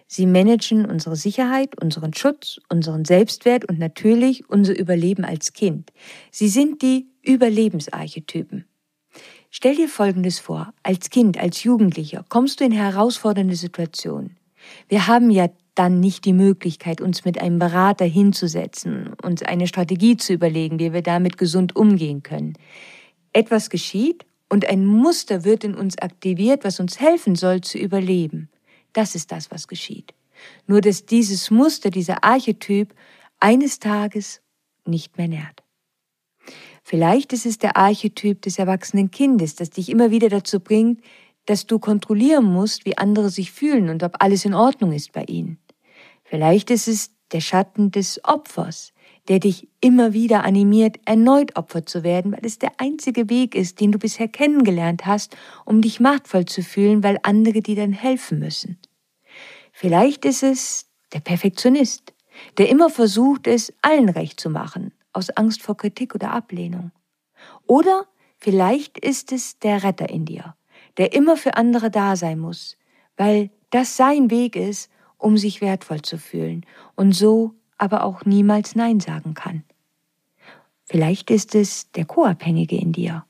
Sie 0.07 0.27
managen 0.27 0.87
unsere 0.87 1.17
Sicherheit, 1.17 1.81
unseren 1.83 2.15
Schutz, 2.15 2.61
unseren 2.71 3.05
Selbstwert 3.05 3.67
und 3.67 3.79
natürlich 3.79 4.49
unser 4.49 4.79
Überleben 4.79 5.25
als 5.25 5.53
Kind. 5.53 5.93
Sie 6.31 6.49
sind 6.49 6.81
die 6.81 7.09
Überlebensarchetypen. 7.23 8.65
Stell 9.51 9.77
dir 9.77 9.89
Folgendes 9.89 10.39
vor. 10.39 10.73
Als 10.83 11.11
Kind, 11.11 11.39
als 11.39 11.63
Jugendlicher 11.63 12.25
kommst 12.31 12.61
du 12.61 12.65
in 12.65 12.73
herausfordernde 12.73 13.57
Situationen. 13.57 14.39
Wir 14.89 15.07
haben 15.07 15.31
ja 15.31 15.49
dann 15.75 16.01
nicht 16.01 16.25
die 16.25 16.33
Möglichkeit, 16.33 17.03
uns 17.03 17.27
mit 17.27 17.39
einem 17.39 17.59
Berater 17.59 18.07
hinzusetzen, 18.07 19.13
uns 19.23 19.43
eine 19.43 19.67
Strategie 19.67 20.17
zu 20.17 20.33
überlegen, 20.33 20.79
wie 20.79 20.95
wir 20.95 21.03
damit 21.03 21.37
gesund 21.37 21.77
umgehen 21.77 22.23
können. 22.23 22.55
Etwas 23.35 23.69
geschieht 23.69 24.25
und 24.53 24.69
ein 24.69 24.85
Muster 24.85 25.45
wird 25.45 25.65
in 25.65 25.75
uns 25.75 25.97
aktiviert, 25.97 26.63
was 26.63 26.79
uns 26.79 27.01
helfen 27.01 27.37
soll 27.37 27.63
zu 27.63 27.79
überleben. 27.79 28.51
Das 28.93 29.15
ist 29.15 29.33
das, 29.33 29.51
was 29.51 29.67
geschieht. 29.67 30.13
Nur 30.67 30.83
dass 30.83 31.07
dieses 31.07 31.51
Muster, 31.51 31.89
dieser 31.89 32.23
Archetyp 32.23 32.95
eines 33.41 33.79
Tages 33.79 34.43
nicht 34.85 35.17
mehr 35.17 35.29
nährt. 35.29 35.63
Vielleicht 36.83 37.33
ist 37.33 37.47
es 37.47 37.57
der 37.57 37.79
Archetyp 37.79 38.43
des 38.43 38.59
erwachsenen 38.59 39.11
Kindes, 39.11 39.55
das 39.55 39.71
dich 39.71 39.89
immer 39.89 40.11
wieder 40.11 40.29
dazu 40.29 40.61
bringt, 40.61 41.01
dass 41.47 41.67
du 41.67 41.79
kontrollieren 41.79 42.45
musst, 42.45 42.85
wie 42.85 42.99
andere 42.99 43.31
sich 43.31 43.53
fühlen 43.53 43.89
und 43.89 44.03
ob 44.03 44.17
alles 44.23 44.45
in 44.45 44.53
Ordnung 44.53 44.93
ist 44.93 45.13
bei 45.13 45.25
ihnen. 45.25 45.61
Vielleicht 46.25 46.71
ist 46.71 46.89
es 46.89 47.11
der 47.33 47.41
Schatten 47.41 47.91
des 47.91 48.23
Opfers, 48.23 48.92
der 49.29 49.39
dich 49.39 49.69
immer 49.81 50.13
wieder 50.13 50.45
animiert, 50.45 50.99
erneut 51.05 51.57
Opfer 51.57 51.87
zu 51.87 52.03
werden, 52.03 52.33
weil 52.33 52.45
es 52.45 52.59
der 52.59 52.73
einzige 52.79 53.31
Weg 53.31 53.55
ist, 53.55 53.81
den 53.81 53.93
du 53.93 53.99
bisher 53.99 54.29
kennengelernt 54.29 55.07
hast, 55.07 55.37
um 55.65 55.81
dich 55.81 56.01
machtvoll 56.01 56.45
zu 56.45 56.63
fühlen, 56.63 57.03
weil 57.03 57.19
andere 57.23 57.61
dir 57.61 57.77
dann 57.77 57.93
helfen 57.93 58.39
müssen. 58.39 58.79
Vielleicht 59.73 60.25
ist 60.25 60.43
es 60.43 60.87
der 61.13 61.21
Perfektionist, 61.21 62.13
der 62.59 62.69
immer 62.69 62.91
versucht, 62.91 63.47
es 63.47 63.73
allen 63.83 64.09
recht 64.09 64.41
zu 64.41 64.51
machen, 64.51 64.93
aus 65.13 65.31
Angst 65.31 65.63
vor 65.63 65.77
Kritik 65.77 66.15
oder 66.15 66.33
Ablehnung. 66.33 66.91
Oder 67.67 68.07
vielleicht 68.39 68.99
ist 68.99 69.33
es 69.33 69.59
der 69.59 69.83
Retter 69.85 70.09
in 70.09 70.25
dir, 70.25 70.57
der 70.97 71.13
immer 71.13 71.37
für 71.37 71.55
andere 71.55 71.91
da 71.91 72.17
sein 72.17 72.39
muss, 72.39 72.77
weil 73.17 73.51
das 73.71 73.97
sein 73.97 74.31
Weg 74.31 74.57
ist, 74.57 74.91
um 75.17 75.37
sich 75.37 75.61
wertvoll 75.61 76.03
zu 76.03 76.19
fühlen 76.19 76.67
und 76.97 77.13
so 77.13 77.55
aber 77.83 78.05
auch 78.05 78.25
niemals 78.25 78.77
Nein 78.77 79.01
sagen 79.01 79.35
kann. 79.35 79.65
Vielleicht 80.85 81.33
ist 81.33 81.57
es 81.57 81.91
der 81.91 82.05
Co-Abhängige 82.05 82.77
in 82.77 82.93
dir, 82.93 83.25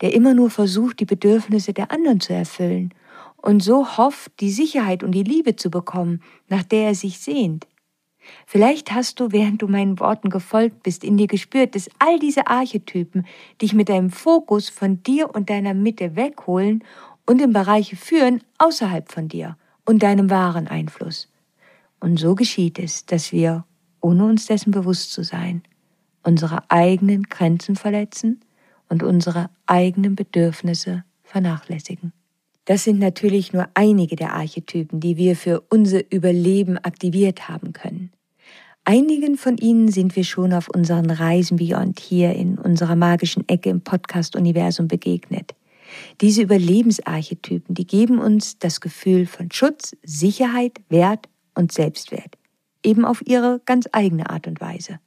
der 0.00 0.14
immer 0.14 0.32
nur 0.32 0.48
versucht, 0.48 1.00
die 1.00 1.04
Bedürfnisse 1.04 1.74
der 1.74 1.90
anderen 1.90 2.18
zu 2.18 2.32
erfüllen 2.32 2.94
und 3.36 3.62
so 3.62 3.98
hofft, 3.98 4.32
die 4.40 4.50
Sicherheit 4.50 5.02
und 5.02 5.12
die 5.12 5.24
Liebe 5.24 5.56
zu 5.56 5.70
bekommen, 5.70 6.22
nach 6.48 6.62
der 6.62 6.86
er 6.86 6.94
sich 6.94 7.18
sehnt. 7.18 7.66
Vielleicht 8.46 8.92
hast 8.92 9.20
du, 9.20 9.30
während 9.30 9.60
du 9.60 9.68
meinen 9.68 10.00
Worten 10.00 10.30
gefolgt 10.30 10.82
bist, 10.84 11.04
in 11.04 11.18
dir 11.18 11.26
gespürt, 11.26 11.74
dass 11.74 11.90
all 11.98 12.18
diese 12.18 12.46
Archetypen 12.46 13.26
dich 13.60 13.74
mit 13.74 13.90
deinem 13.90 14.10
Fokus 14.10 14.70
von 14.70 15.02
dir 15.02 15.34
und 15.34 15.50
deiner 15.50 15.74
Mitte 15.74 16.16
wegholen 16.16 16.82
und 17.26 17.42
in 17.42 17.52
Bereiche 17.52 17.96
führen 17.96 18.42
außerhalb 18.56 19.12
von 19.12 19.28
dir 19.28 19.58
und 19.84 20.02
deinem 20.02 20.30
wahren 20.30 20.66
Einfluss. 20.66 21.28
Und 22.00 22.18
so 22.18 22.34
geschieht 22.34 22.78
es, 22.78 23.04
dass 23.04 23.32
wir 23.32 23.64
ohne 24.00 24.24
uns 24.24 24.46
dessen 24.46 24.70
bewusst 24.70 25.12
zu 25.12 25.22
sein, 25.22 25.62
unsere 26.22 26.70
eigenen 26.70 27.24
Grenzen 27.24 27.76
verletzen 27.76 28.40
und 28.88 29.02
unsere 29.02 29.50
eigenen 29.66 30.14
Bedürfnisse 30.14 31.04
vernachlässigen. 31.22 32.12
Das 32.64 32.84
sind 32.84 32.98
natürlich 32.98 33.52
nur 33.52 33.66
einige 33.74 34.16
der 34.16 34.34
Archetypen, 34.34 35.00
die 35.00 35.16
wir 35.16 35.36
für 35.36 35.62
unser 35.70 36.00
Überleben 36.12 36.76
aktiviert 36.76 37.48
haben 37.48 37.72
können. 37.72 38.10
Einigen 38.84 39.36
von 39.36 39.58
ihnen 39.58 39.88
sind 39.88 40.16
wir 40.16 40.24
schon 40.24 40.52
auf 40.52 40.68
unseren 40.68 41.10
Reisen 41.10 41.56
Beyond 41.56 42.00
hier 42.00 42.34
in 42.34 42.58
unserer 42.58 42.96
magischen 42.96 43.46
Ecke 43.48 43.70
im 43.70 43.82
Podcast-Universum 43.82 44.88
begegnet. 44.88 45.54
Diese 46.20 46.42
Überlebensarchetypen, 46.42 47.74
die 47.74 47.86
geben 47.86 48.18
uns 48.18 48.58
das 48.58 48.80
Gefühl 48.80 49.26
von 49.26 49.50
Schutz, 49.50 49.96
Sicherheit, 50.02 50.78
Wert 50.88 51.28
und 51.54 51.72
Selbstwert 51.72 52.37
eben 52.88 53.04
auf 53.04 53.22
ihre 53.26 53.60
ganz 53.66 53.86
eigene 53.92 54.30
Art 54.30 54.46
und 54.46 54.60
Weise. 54.60 54.98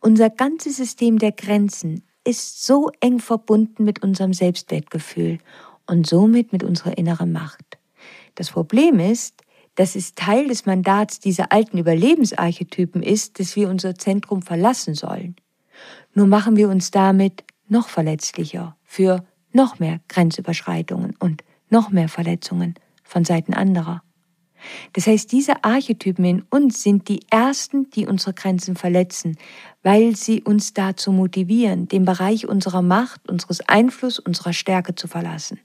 Unser 0.00 0.28
ganzes 0.28 0.76
System 0.76 1.18
der 1.18 1.32
Grenzen 1.32 2.02
ist 2.24 2.66
so 2.66 2.90
eng 3.00 3.20
verbunden 3.20 3.84
mit 3.84 4.02
unserem 4.02 4.32
Selbstwertgefühl 4.32 5.38
und 5.86 6.06
somit 6.06 6.52
mit 6.52 6.64
unserer 6.64 6.98
inneren 6.98 7.30
Macht. 7.32 7.78
Das 8.34 8.50
Problem 8.50 8.98
ist, 8.98 9.42
dass 9.76 9.94
es 9.94 10.14
Teil 10.14 10.48
des 10.48 10.66
Mandats 10.66 11.20
dieser 11.20 11.52
alten 11.52 11.78
Überlebensarchetypen 11.78 13.02
ist, 13.02 13.38
dass 13.38 13.54
wir 13.54 13.68
unser 13.68 13.94
Zentrum 13.94 14.42
verlassen 14.42 14.94
sollen. 14.94 15.36
Nur 16.14 16.26
machen 16.26 16.56
wir 16.56 16.68
uns 16.68 16.90
damit 16.90 17.44
noch 17.68 17.88
verletzlicher 17.88 18.76
für 18.82 19.24
noch 19.52 19.78
mehr 19.78 20.00
Grenzüberschreitungen 20.08 21.14
und 21.20 21.44
noch 21.70 21.90
mehr 21.90 22.08
Verletzungen 22.08 22.74
von 23.04 23.24
Seiten 23.24 23.54
anderer. 23.54 24.02
Das 24.92 25.06
heißt, 25.06 25.30
diese 25.32 25.64
Archetypen 25.64 26.24
in 26.24 26.44
uns 26.50 26.82
sind 26.82 27.08
die 27.08 27.20
ersten, 27.30 27.90
die 27.90 28.06
unsere 28.06 28.34
Grenzen 28.34 28.76
verletzen, 28.76 29.36
weil 29.82 30.16
sie 30.16 30.42
uns 30.42 30.74
dazu 30.74 31.12
motivieren, 31.12 31.88
den 31.88 32.04
Bereich 32.04 32.46
unserer 32.46 32.82
Macht, 32.82 33.28
unseres 33.28 33.60
Einflusses, 33.68 34.18
unserer 34.18 34.52
Stärke 34.52 34.94
zu 34.94 35.08
verlassen, 35.08 35.60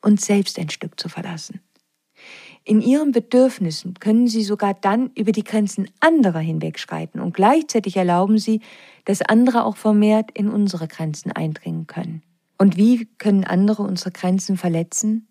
uns 0.00 0.26
selbst 0.26 0.58
ein 0.58 0.70
Stück 0.70 0.98
zu 0.98 1.08
verlassen. 1.08 1.60
In 2.64 2.80
ihren 2.80 3.10
Bedürfnissen 3.10 3.94
können 3.94 4.28
sie 4.28 4.44
sogar 4.44 4.74
dann 4.74 5.10
über 5.16 5.32
die 5.32 5.42
Grenzen 5.42 5.90
anderer 5.98 6.38
hinwegschreiten 6.38 7.20
und 7.20 7.34
gleichzeitig 7.34 7.96
erlauben 7.96 8.38
sie, 8.38 8.60
dass 9.04 9.20
andere 9.20 9.64
auch 9.64 9.76
vermehrt 9.76 10.30
in 10.32 10.48
unsere 10.48 10.86
Grenzen 10.86 11.32
eindringen 11.32 11.88
können. 11.88 12.22
Und 12.58 12.76
wie 12.76 13.06
können 13.18 13.42
andere 13.42 13.82
unsere 13.82 14.12
Grenzen 14.12 14.56
verletzen? 14.56 15.26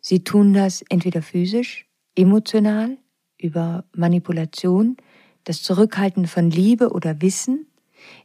Sie 0.00 0.24
tun 0.24 0.52
das 0.52 0.82
entweder 0.88 1.22
physisch, 1.22 1.86
emotional, 2.14 2.98
über 3.38 3.84
Manipulation, 3.94 4.96
das 5.44 5.62
Zurückhalten 5.62 6.26
von 6.26 6.50
Liebe 6.50 6.90
oder 6.90 7.20
Wissen, 7.20 7.66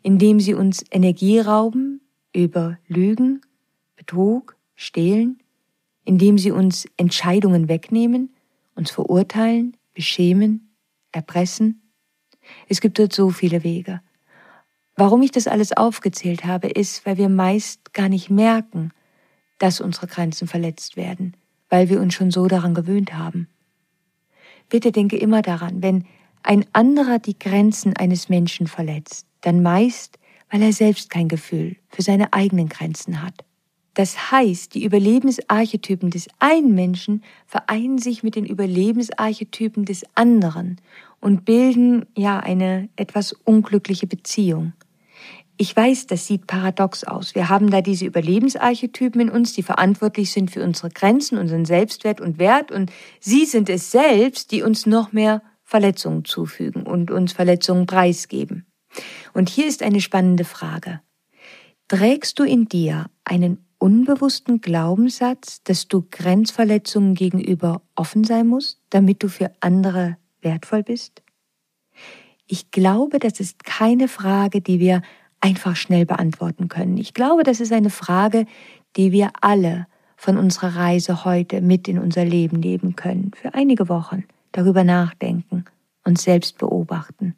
indem 0.04 0.40
sie 0.40 0.54
uns 0.54 0.84
Energie 0.92 1.40
rauben, 1.40 2.02
über 2.34 2.78
Lügen, 2.88 3.42
Betrug, 3.96 4.56
Stehlen, 4.76 5.40
indem 6.06 6.38
sie 6.38 6.52
uns 6.52 6.88
Entscheidungen 6.98 7.68
wegnehmen, 7.68 8.34
uns 8.76 8.92
verurteilen, 8.92 9.76
beschämen, 9.94 10.70
erpressen. 11.12 11.82
Es 12.70 12.80
gibt 12.80 13.00
dort 13.00 13.14
so 13.14 13.32
viele 13.32 13.64
Wege. 13.64 14.02
Warum 14.96 15.22
ich 15.22 15.32
das 15.32 15.48
alles 15.48 15.76
aufgezählt 15.76 16.46
habe, 16.46 16.68
ist, 16.68 17.06
weil 17.06 17.18
wir 17.18 17.30
meist 17.30 17.94
gar 17.94 18.10
nicht 18.10 18.30
merken, 18.30 18.92
dass 19.60 19.82
unsere 19.82 20.08
Grenzen 20.08 20.48
verletzt 20.48 20.98
werden, 20.98 21.36
weil 21.70 21.90
wir 21.90 22.00
uns 22.00 22.14
schon 22.14 22.32
so 22.32 22.48
daran 22.48 22.74
gewöhnt 22.74 23.14
haben. 23.14 23.48
Bitte 24.70 24.92
denke 24.92 25.18
immer 25.18 25.42
daran, 25.42 25.82
wenn 25.82 26.06
ein 26.44 26.66
anderer 26.74 27.20
die 27.20 27.38
Grenzen 27.38 27.96
eines 27.96 28.30
Menschen 28.30 28.68
verletzt, 28.68 29.28
dann 29.42 29.62
meist, 29.62 30.18
weil 30.50 30.62
er 30.62 30.74
selbst 30.74 31.10
kein 31.10 31.28
Gefühl 31.28 31.76
für 31.90 32.02
seine 32.02 32.34
eigenen 32.34 32.70
Grenzen 32.70 33.22
hat. 33.22 33.44
Das 33.94 34.32
heißt, 34.32 34.76
die 34.76 34.84
Überlebensarchetypen 34.84 36.12
des 36.12 36.28
einen 36.38 36.76
Menschen 36.76 37.24
vereinen 37.48 37.98
sich 37.98 38.22
mit 38.22 38.36
den 38.36 38.46
Überlebensarchetypen 38.46 39.86
des 39.86 40.06
anderen 40.14 40.80
und 41.20 41.46
bilden 41.46 42.06
ja 42.16 42.40
eine 42.40 42.90
etwas 42.96 43.34
unglückliche 43.34 44.06
Beziehung. 44.06 44.74
Ich 45.60 45.76
weiß, 45.76 46.06
das 46.06 46.28
sieht 46.28 46.46
paradox 46.46 47.04
aus. 47.04 47.34
Wir 47.34 47.50
haben 47.50 47.72
da 47.72 47.82
diese 47.82 48.06
Überlebensarchetypen 48.06 49.22
in 49.22 49.30
uns, 49.32 49.54
die 49.54 49.64
verantwortlich 49.64 50.32
sind 50.32 50.52
für 50.52 50.64
unsere 50.64 50.90
Grenzen, 50.90 51.40
unseren 51.40 51.66
Selbstwert 51.66 52.22
und 52.22 52.38
Wert, 52.38 52.72
und 52.72 52.92
sie 53.20 53.46
sind 53.46 53.68
es 53.68 53.90
selbst, 53.90 54.52
die 54.52 54.62
uns 54.62 54.86
noch 54.86 55.12
mehr 55.14 55.42
Verletzungen 55.64 56.26
zufügen 56.26 56.84
und 56.84 57.10
uns 57.10 57.34
Verletzungen 57.34 57.88
preisgeben. 57.88 58.68
Und 59.34 59.50
hier 59.50 59.66
ist 59.68 59.82
eine 59.82 60.00
spannende 60.00 60.46
Frage. 60.46 61.02
Trägst 61.88 62.38
du 62.38 62.44
in 62.44 62.66
dir 62.66 63.08
einen 63.24 63.66
unbewussten 63.80 64.62
Glaubenssatz, 64.62 65.64
dass 65.64 65.88
du 65.88 66.06
Grenzverletzungen 66.10 67.16
gegenüber 67.16 67.82
offen 67.96 68.24
sein 68.24 68.48
musst, 68.48 68.80
damit 68.92 69.24
du 69.24 69.28
für 69.28 69.52
andere 69.60 70.18
wertvoll 70.42 70.84
bist? 70.84 71.24
Ich 72.46 72.72
glaube, 72.72 73.20
das 73.20 73.40
ist 73.40 73.64
keine 73.66 74.08
Frage, 74.08 74.62
die 74.62 74.80
wir 74.80 75.02
einfach 75.42 75.76
schnell 75.76 76.06
beantworten 76.06 76.68
können. 76.68 76.98
Ich 76.98 77.14
glaube, 77.14 77.44
das 77.44 77.60
ist 77.60 77.72
eine 77.72 77.90
Frage, 77.90 78.46
die 78.96 79.12
wir 79.12 79.32
alle 79.42 79.88
von 80.16 80.38
unserer 80.38 80.76
Reise 80.76 81.26
heute 81.26 81.62
mit 81.62 81.88
in 81.88 82.00
unser 82.00 82.26
Leben 82.26 82.60
nehmen 82.60 82.96
können, 82.96 83.32
für 83.36 83.54
einige 83.54 83.88
Wochen, 83.88 84.24
darüber 84.52 84.84
nachdenken, 84.84 85.66
und 86.04 86.20
selbst 86.20 86.58
beobachten. 86.58 87.36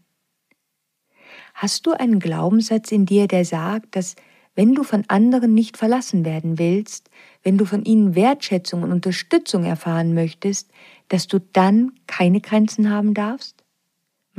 Hast 1.54 1.86
du 1.86 1.92
einen 1.92 2.20
Glaubenssatz 2.20 2.92
in 2.92 3.06
dir, 3.06 3.28
der 3.28 3.44
sagt, 3.44 3.96
dass 3.96 4.16
wenn 4.56 4.76
du 4.76 4.84
von 4.84 5.04
anderen 5.08 5.54
nicht 5.54 5.78
verlassen 5.78 6.24
werden 6.24 6.60
willst, 6.60 7.10
wenn 7.44 7.58
du 7.58 7.66
von 7.66 7.84
ihnen 7.84 8.16
Wertschätzung 8.16 8.84
und 8.84 8.92
Unterstützung 8.92 9.64
erfahren 9.64 10.14
möchtest, 10.14 10.70
dass 11.10 11.28
du 11.28 11.40
dann 11.40 11.94
keine 12.08 12.42
Grenzen 12.42 12.90
haben 12.90 13.14
darfst? 13.14 13.59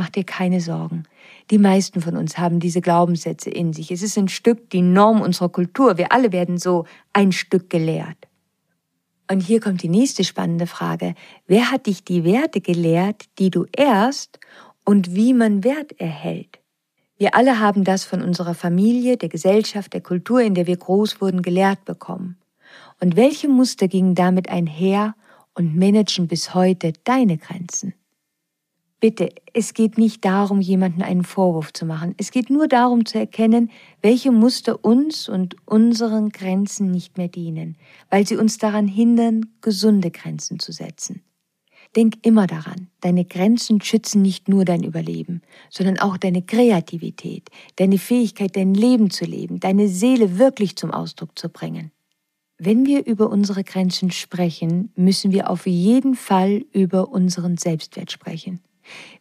Mach 0.01 0.09
dir 0.09 0.25
keine 0.25 0.63
Sorgen. 0.63 1.03
Die 1.51 1.59
meisten 1.59 2.01
von 2.01 2.17
uns 2.17 2.39
haben 2.39 2.59
diese 2.59 2.81
Glaubenssätze 2.81 3.51
in 3.51 3.75
sich. 3.75 3.91
Es 3.91 4.01
ist 4.01 4.17
ein 4.17 4.29
Stück 4.29 4.71
die 4.71 4.81
Norm 4.81 5.21
unserer 5.21 5.51
Kultur. 5.51 5.99
Wir 5.99 6.11
alle 6.11 6.33
werden 6.33 6.57
so 6.57 6.87
ein 7.13 7.33
Stück 7.33 7.69
gelehrt. 7.69 8.17
Und 9.31 9.41
hier 9.41 9.61
kommt 9.61 9.83
die 9.83 9.91
nächste 9.91 10.25
spannende 10.25 10.67
Frage. 10.67 11.15
Wer 11.47 11.71
hat 11.71 11.85
dich 11.85 12.03
die 12.03 12.25
Werte 12.25 12.63
gelehrt, 12.63 13.27
die 13.39 13.51
du 13.51 13.67
erst 13.77 14.41
und 14.87 15.15
wie 15.15 15.35
man 15.35 15.65
Wert 15.65 15.93
erhält? 16.01 16.61
Wir 17.19 17.35
alle 17.35 17.61
haben 17.61 17.85
das 17.85 18.05
von 18.05 18.23
unserer 18.23 18.55
Familie, 18.55 19.19
der 19.19 19.29
Gesellschaft, 19.29 19.93
der 19.93 20.01
Kultur, 20.01 20.41
in 20.41 20.55
der 20.55 20.67
wir 20.67 20.79
groß 20.79 21.21
wurden, 21.21 21.43
gelehrt 21.43 21.85
bekommen. 21.85 22.39
Und 23.03 23.17
welche 23.17 23.49
Muster 23.49 23.87
gingen 23.87 24.15
damit 24.15 24.49
einher 24.49 25.15
und 25.53 25.77
managen 25.77 26.27
bis 26.27 26.55
heute 26.55 26.95
deine 27.05 27.37
Grenzen? 27.37 27.93
Bitte, 29.01 29.31
es 29.55 29.73
geht 29.73 29.97
nicht 29.97 30.27
darum, 30.27 30.61
jemanden 30.61 31.01
einen 31.01 31.25
Vorwurf 31.25 31.73
zu 31.73 31.87
machen. 31.87 32.15
Es 32.19 32.31
geht 32.31 32.51
nur 32.51 32.69
darum 32.69 33.07
zu 33.07 33.19
erkennen, 33.19 33.71
welche 34.03 34.31
Muster 34.31 34.85
uns 34.85 35.27
und 35.27 35.57
unseren 35.67 36.29
Grenzen 36.29 36.91
nicht 36.91 37.17
mehr 37.17 37.29
dienen, 37.29 37.77
weil 38.11 38.27
sie 38.27 38.37
uns 38.37 38.59
daran 38.59 38.87
hindern, 38.87 39.47
gesunde 39.63 40.11
Grenzen 40.11 40.59
zu 40.59 40.73
setzen. 40.73 41.23
Denk 41.97 42.19
immer 42.23 42.47
daran, 42.47 42.89
deine 43.01 43.25
Grenzen 43.25 43.81
schützen 43.81 44.21
nicht 44.21 44.51
nur 44.51 44.67
dein 44.67 44.85
Überleben, 44.85 45.41
sondern 45.71 45.99
auch 45.99 46.19
deine 46.19 46.43
Kreativität, 46.43 47.49
deine 47.77 47.97
Fähigkeit, 47.97 48.55
dein 48.55 48.75
Leben 48.75 49.11
zu 49.11 49.25
leben, 49.25 49.61
deine 49.61 49.89
Seele 49.89 50.39
wirklich 50.39 50.77
zum 50.77 50.91
Ausdruck 50.91 51.39
zu 51.39 51.49
bringen. 51.49 51.91
Wenn 52.59 52.85
wir 52.85 53.07
über 53.07 53.31
unsere 53.31 53.65
Grenzen 53.65 54.11
sprechen, 54.11 54.93
müssen 54.95 55.33
wir 55.33 55.49
auf 55.49 55.67
jeden 55.67 56.15
Fall 56.15 56.67
über 56.73 57.09
unseren 57.09 57.57
Selbstwert 57.57 58.13
sprechen. 58.13 58.61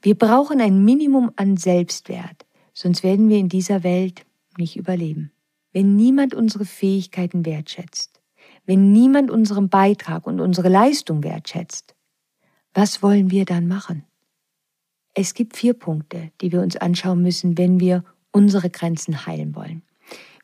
Wir 0.01 0.15
brauchen 0.15 0.61
ein 0.61 0.83
Minimum 0.83 1.31
an 1.35 1.57
Selbstwert, 1.57 2.45
sonst 2.73 3.03
werden 3.03 3.29
wir 3.29 3.37
in 3.37 3.49
dieser 3.49 3.83
Welt 3.83 4.25
nicht 4.57 4.75
überleben. 4.75 5.31
Wenn 5.71 5.95
niemand 5.95 6.33
unsere 6.33 6.65
Fähigkeiten 6.65 7.45
wertschätzt, 7.45 8.21
wenn 8.65 8.91
niemand 8.91 9.31
unseren 9.31 9.69
Beitrag 9.69 10.27
und 10.27 10.39
unsere 10.39 10.69
Leistung 10.69 11.23
wertschätzt, 11.23 11.95
was 12.73 13.01
wollen 13.01 13.31
wir 13.31 13.45
dann 13.45 13.67
machen? 13.67 14.05
Es 15.13 15.33
gibt 15.33 15.57
vier 15.57 15.73
Punkte, 15.73 16.31
die 16.41 16.51
wir 16.51 16.61
uns 16.61 16.75
anschauen 16.75 17.21
müssen, 17.21 17.57
wenn 17.57 17.79
wir 17.79 18.03
unsere 18.31 18.69
Grenzen 18.69 19.25
heilen 19.25 19.55
wollen. 19.55 19.81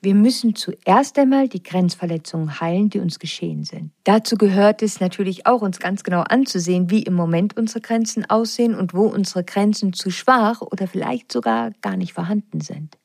Wir 0.06 0.14
müssen 0.14 0.54
zuerst 0.54 1.18
einmal 1.18 1.50
die 1.50 1.64
Grenzverletzungen 1.64 2.62
heilen, 2.62 2.92
die 2.92 3.00
uns 3.00 3.18
geschehen 3.18 3.64
sind. 3.64 3.90
Dazu 4.04 4.36
gehört 4.38 4.84
es 4.84 5.00
natürlich 5.00 5.48
auch, 5.48 5.64
uns 5.64 5.80
ganz 5.80 6.04
genau 6.04 6.22
anzusehen, 6.22 6.92
wie 6.92 7.02
im 7.02 7.16
Moment 7.16 7.58
unsere 7.58 7.82
Grenzen 7.82 8.24
aussehen 8.30 8.76
und 8.76 8.94
wo 8.94 9.08
unsere 9.08 9.44
Grenzen 9.44 9.94
zu 9.94 10.12
schwach 10.12 10.62
oder 10.62 10.88
vielleicht 10.88 11.32
sogar 11.32 11.72
gar 11.82 11.98
nicht 11.98 12.14
vorhanden 12.14 12.62
sind. 12.62 13.00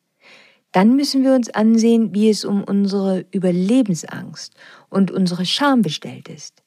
Dann 0.73 0.95
müssen 0.95 1.25
wir 1.25 1.33
uns 1.33 1.49
ansehen, 1.49 2.15
wie 2.15 2.29
es 2.29 2.45
um 2.45 2.63
unsere 2.63 3.25
Überlebensangst 3.31 4.53
und 4.91 5.11
unsere 5.11 5.47
Scham 5.47 5.81
bestellt 5.81 6.29
ist. 6.29 6.63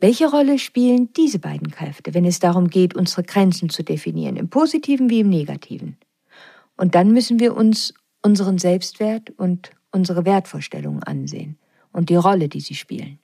Welche 0.00 0.30
Rolle 0.30 0.58
spielen 0.58 1.12
diese 1.12 1.40
beiden 1.40 1.70
Kräfte, 1.70 2.14
wenn 2.14 2.24
es 2.24 2.38
darum 2.38 2.68
geht, 2.68 2.94
unsere 2.94 3.22
Grenzen 3.22 3.68
zu 3.68 3.82
definieren, 3.82 4.36
im 4.36 4.48
positiven 4.48 5.10
wie 5.10 5.20
im 5.20 5.28
negativen? 5.28 5.98
Und 6.74 6.94
dann 6.94 7.12
müssen 7.12 7.38
wir 7.38 7.54
uns 7.54 7.92
unseren 8.22 8.56
Selbstwert 8.56 9.28
und 9.36 9.70
unsere 9.94 10.24
Wertvorstellungen 10.24 11.02
ansehen 11.02 11.56
und 11.92 12.10
die 12.10 12.16
Rolle, 12.16 12.48
die 12.48 12.60
sie 12.60 12.74
spielen. 12.74 13.18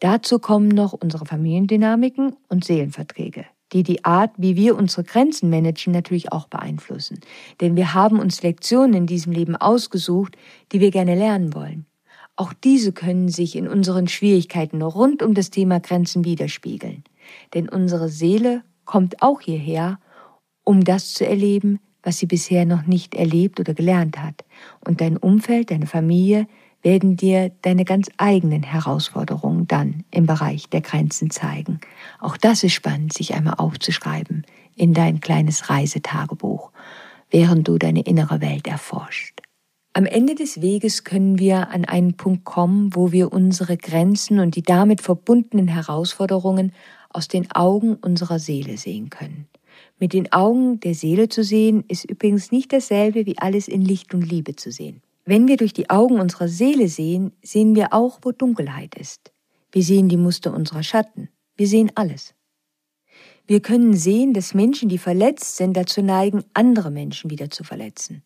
Dazu 0.00 0.38
kommen 0.38 0.68
noch 0.68 0.92
unsere 0.92 1.24
Familiendynamiken 1.24 2.36
und 2.48 2.64
Seelenverträge, 2.64 3.46
die 3.72 3.82
die 3.82 4.04
Art, 4.04 4.32
wie 4.36 4.56
wir 4.56 4.76
unsere 4.76 5.04
Grenzen 5.04 5.48
managen, 5.48 5.92
natürlich 5.92 6.32
auch 6.32 6.48
beeinflussen. 6.48 7.20
Denn 7.60 7.76
wir 7.76 7.94
haben 7.94 8.18
uns 8.18 8.42
Lektionen 8.42 8.94
in 8.94 9.06
diesem 9.06 9.32
Leben 9.32 9.56
ausgesucht, 9.56 10.36
die 10.72 10.80
wir 10.80 10.90
gerne 10.90 11.14
lernen 11.14 11.54
wollen. 11.54 11.86
Auch 12.34 12.52
diese 12.52 12.92
können 12.92 13.30
sich 13.30 13.56
in 13.56 13.66
unseren 13.66 14.08
Schwierigkeiten 14.08 14.82
rund 14.82 15.22
um 15.22 15.32
das 15.32 15.48
Thema 15.48 15.80
Grenzen 15.80 16.26
widerspiegeln. 16.26 17.04
Denn 17.54 17.70
unsere 17.70 18.10
Seele 18.10 18.62
kommt 18.84 19.22
auch 19.22 19.40
hierher, 19.40 19.98
um 20.62 20.84
das 20.84 21.14
zu 21.14 21.26
erleben, 21.26 21.80
was 22.06 22.18
sie 22.18 22.26
bisher 22.26 22.64
noch 22.64 22.86
nicht 22.86 23.14
erlebt 23.14 23.58
oder 23.58 23.74
gelernt 23.74 24.18
hat. 24.18 24.44
Und 24.86 25.00
dein 25.00 25.16
Umfeld, 25.16 25.72
deine 25.72 25.86
Familie 25.86 26.46
werden 26.82 27.16
dir 27.16 27.50
deine 27.62 27.84
ganz 27.84 28.08
eigenen 28.16 28.62
Herausforderungen 28.62 29.66
dann 29.66 30.04
im 30.12 30.24
Bereich 30.26 30.68
der 30.70 30.82
Grenzen 30.82 31.30
zeigen. 31.30 31.80
Auch 32.20 32.36
das 32.36 32.62
ist 32.62 32.74
spannend, 32.74 33.12
sich 33.12 33.34
einmal 33.34 33.54
aufzuschreiben 33.54 34.46
in 34.76 34.94
dein 34.94 35.20
kleines 35.20 35.68
Reisetagebuch, 35.68 36.70
während 37.30 37.66
du 37.66 37.76
deine 37.76 38.02
innere 38.02 38.40
Welt 38.40 38.68
erforscht. 38.68 39.40
Am 39.92 40.04
Ende 40.04 40.36
des 40.36 40.60
Weges 40.60 41.02
können 41.02 41.40
wir 41.40 41.70
an 41.70 41.86
einen 41.86 42.16
Punkt 42.16 42.44
kommen, 42.44 42.94
wo 42.94 43.10
wir 43.10 43.32
unsere 43.32 43.76
Grenzen 43.76 44.38
und 44.38 44.54
die 44.54 44.62
damit 44.62 45.00
verbundenen 45.00 45.68
Herausforderungen 45.68 46.72
aus 47.08 47.26
den 47.26 47.50
Augen 47.50 47.94
unserer 47.94 48.38
Seele 48.38 48.76
sehen 48.76 49.10
können. 49.10 49.48
Mit 49.98 50.12
den 50.12 50.30
Augen 50.32 50.78
der 50.80 50.94
Seele 50.94 51.28
zu 51.28 51.42
sehen, 51.42 51.84
ist 51.88 52.04
übrigens 52.04 52.52
nicht 52.52 52.72
dasselbe 52.72 53.24
wie 53.24 53.38
alles 53.38 53.66
in 53.66 53.82
Licht 53.82 54.12
und 54.12 54.22
Liebe 54.22 54.54
zu 54.54 54.70
sehen. 54.70 55.00
Wenn 55.24 55.48
wir 55.48 55.56
durch 55.56 55.72
die 55.72 55.90
Augen 55.90 56.20
unserer 56.20 56.48
Seele 56.48 56.88
sehen, 56.88 57.32
sehen 57.42 57.74
wir 57.74 57.92
auch, 57.92 58.18
wo 58.22 58.30
Dunkelheit 58.30 58.94
ist. 58.94 59.32
Wir 59.72 59.82
sehen 59.82 60.08
die 60.08 60.16
Muster 60.16 60.54
unserer 60.54 60.82
Schatten. 60.82 61.30
Wir 61.56 61.66
sehen 61.66 61.90
alles. 61.94 62.34
Wir 63.46 63.60
können 63.60 63.94
sehen, 63.94 64.34
dass 64.34 64.54
Menschen, 64.54 64.88
die 64.88 64.98
verletzt 64.98 65.56
sind, 65.56 65.76
dazu 65.76 66.02
neigen, 66.02 66.44
andere 66.52 66.90
Menschen 66.90 67.30
wieder 67.30 67.50
zu 67.50 67.64
verletzen. 67.64 68.22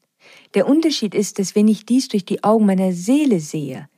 Der 0.55 0.69
Unterschied 0.69 1.15
ist, 1.15 1.39
dass 1.39 1.55
wenn 1.55 1.69
ich 1.69 1.87
dies 1.87 2.09
durch 2.09 2.25
die 2.25 2.43
Augen 2.43 2.67
meiner 2.67 2.93
Seele 2.93 3.41
sehe, 3.41 3.89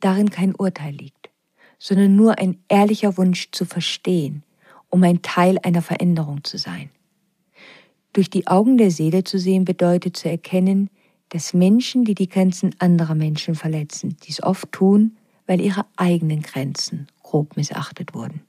darin 0.00 0.30
kein 0.30 0.54
Urteil 0.54 0.94
liegt, 0.94 1.30
sondern 1.78 2.14
nur 2.14 2.38
ein 2.38 2.62
ehrlicher 2.68 3.16
Wunsch 3.16 3.50
zu 3.52 3.64
verstehen, 3.64 4.44
um 4.90 5.02
ein 5.02 5.22
Teil 5.22 5.58
einer 5.62 5.82
Veränderung 5.82 6.44
zu 6.44 6.56
sein. 6.56 6.90
Durch 8.12 8.30
die 8.30 8.46
Augen 8.46 8.76
der 8.76 8.90
Seele 8.90 9.24
zu 9.24 9.38
sehen 9.38 9.64
bedeutet 9.64 10.16
zu 10.16 10.28
erkennen, 10.28 10.90
dass 11.28 11.54
Menschen, 11.54 12.04
die 12.04 12.14
die 12.14 12.28
Grenzen 12.28 12.74
anderer 12.78 13.14
Menschen 13.14 13.54
verletzen, 13.54 14.16
dies 14.26 14.42
oft 14.42 14.72
tun, 14.72 15.16
weil 15.46 15.60
ihre 15.60 15.86
eigenen 15.96 16.42
Grenzen 16.42 17.06
grob 17.22 17.56
missachtet 17.56 18.14
wurden 18.14 18.42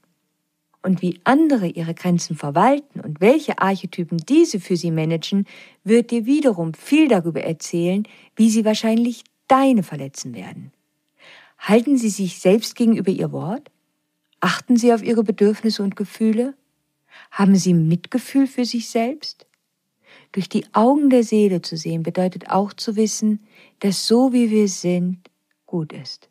und 0.82 1.00
wie 1.00 1.20
andere 1.24 1.68
ihre 1.68 1.94
Grenzen 1.94 2.36
verwalten 2.36 3.00
und 3.00 3.20
welche 3.20 3.58
Archetypen 3.58 4.18
diese 4.18 4.60
für 4.60 4.76
sie 4.76 4.90
managen, 4.90 5.46
wird 5.84 6.10
dir 6.10 6.26
wiederum 6.26 6.74
viel 6.74 7.08
darüber 7.08 7.42
erzählen, 7.42 8.06
wie 8.36 8.50
sie 8.50 8.64
wahrscheinlich 8.64 9.24
deine 9.48 9.82
verletzen 9.82 10.34
werden. 10.34 10.72
Halten 11.58 11.96
sie 11.96 12.10
sich 12.10 12.40
selbst 12.40 12.74
gegenüber 12.74 13.10
ihr 13.10 13.30
Wort? 13.32 13.70
Achten 14.40 14.76
sie 14.76 14.92
auf 14.92 15.02
ihre 15.02 15.22
Bedürfnisse 15.22 15.82
und 15.82 15.94
Gefühle? 15.94 16.54
Haben 17.30 17.54
sie 17.54 17.74
Mitgefühl 17.74 18.48
für 18.48 18.64
sich 18.64 18.88
selbst? 18.88 19.46
Durch 20.32 20.48
die 20.48 20.64
Augen 20.72 21.10
der 21.10 21.24
Seele 21.24 21.62
zu 21.62 21.76
sehen 21.76 22.02
bedeutet 22.02 22.50
auch 22.50 22.72
zu 22.72 22.96
wissen, 22.96 23.40
dass 23.80 24.06
so 24.06 24.32
wie 24.32 24.50
wir 24.50 24.68
sind 24.68 25.18
gut 25.66 25.92
ist 25.92 26.28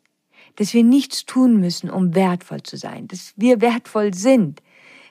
dass 0.56 0.74
wir 0.74 0.84
nichts 0.84 1.24
tun 1.24 1.58
müssen, 1.60 1.90
um 1.90 2.14
wertvoll 2.14 2.62
zu 2.62 2.76
sein, 2.76 3.08
dass 3.08 3.32
wir 3.36 3.60
wertvoll 3.60 4.14
sind. 4.14 4.62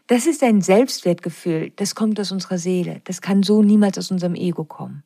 Das 0.08 0.28
ist 0.28 0.44
ein 0.44 0.62
Selbstwertgefühl, 0.62 1.72
das 1.76 1.96
kommt 1.96 2.20
aus 2.20 2.32
unserer 2.32 2.58
Seele, 2.58 3.02
das 3.06 3.22
kann 3.22 3.44
so 3.44 3.64
niemals 3.64 3.98
aus 3.98 4.12
unserem 4.12 4.36
Ego 4.36 4.66
kommen. 4.66 5.04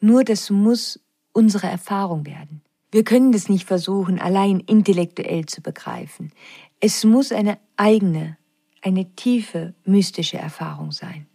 Nur 0.00 0.24
das 0.24 0.50
muss 0.50 1.00
unsere 1.32 1.66
Erfahrung 1.66 2.26
werden. 2.26 2.62
Wir 2.90 3.04
können 3.04 3.32
das 3.32 3.48
nicht 3.48 3.66
versuchen, 3.66 4.18
allein 4.18 4.60
intellektuell 4.60 5.46
zu 5.46 5.60
begreifen. 5.60 6.32
Es 6.80 7.04
muss 7.04 7.30
eine 7.30 7.58
eigene, 7.76 8.36
eine 8.82 9.14
tiefe, 9.14 9.74
mystische 9.84 10.38
Erfahrung 10.38 10.90
sein. 10.90 11.26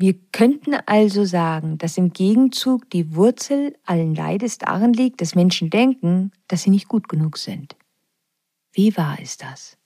Wir 0.00 0.14
könnten 0.30 0.76
also 0.86 1.24
sagen, 1.24 1.76
dass 1.76 1.98
im 1.98 2.12
Gegenzug 2.12 2.88
die 2.90 3.16
Wurzel 3.16 3.76
allen 3.84 4.14
Leides 4.14 4.58
darin 4.58 4.92
liegt, 4.92 5.20
dass 5.20 5.34
Menschen 5.34 5.70
denken, 5.70 6.30
dass 6.46 6.62
sie 6.62 6.70
nicht 6.70 6.86
gut 6.86 7.08
genug 7.08 7.36
sind. 7.36 7.74
Wie 8.72 8.96
wahr 8.96 9.18
ist 9.18 9.42
das? 9.42 9.76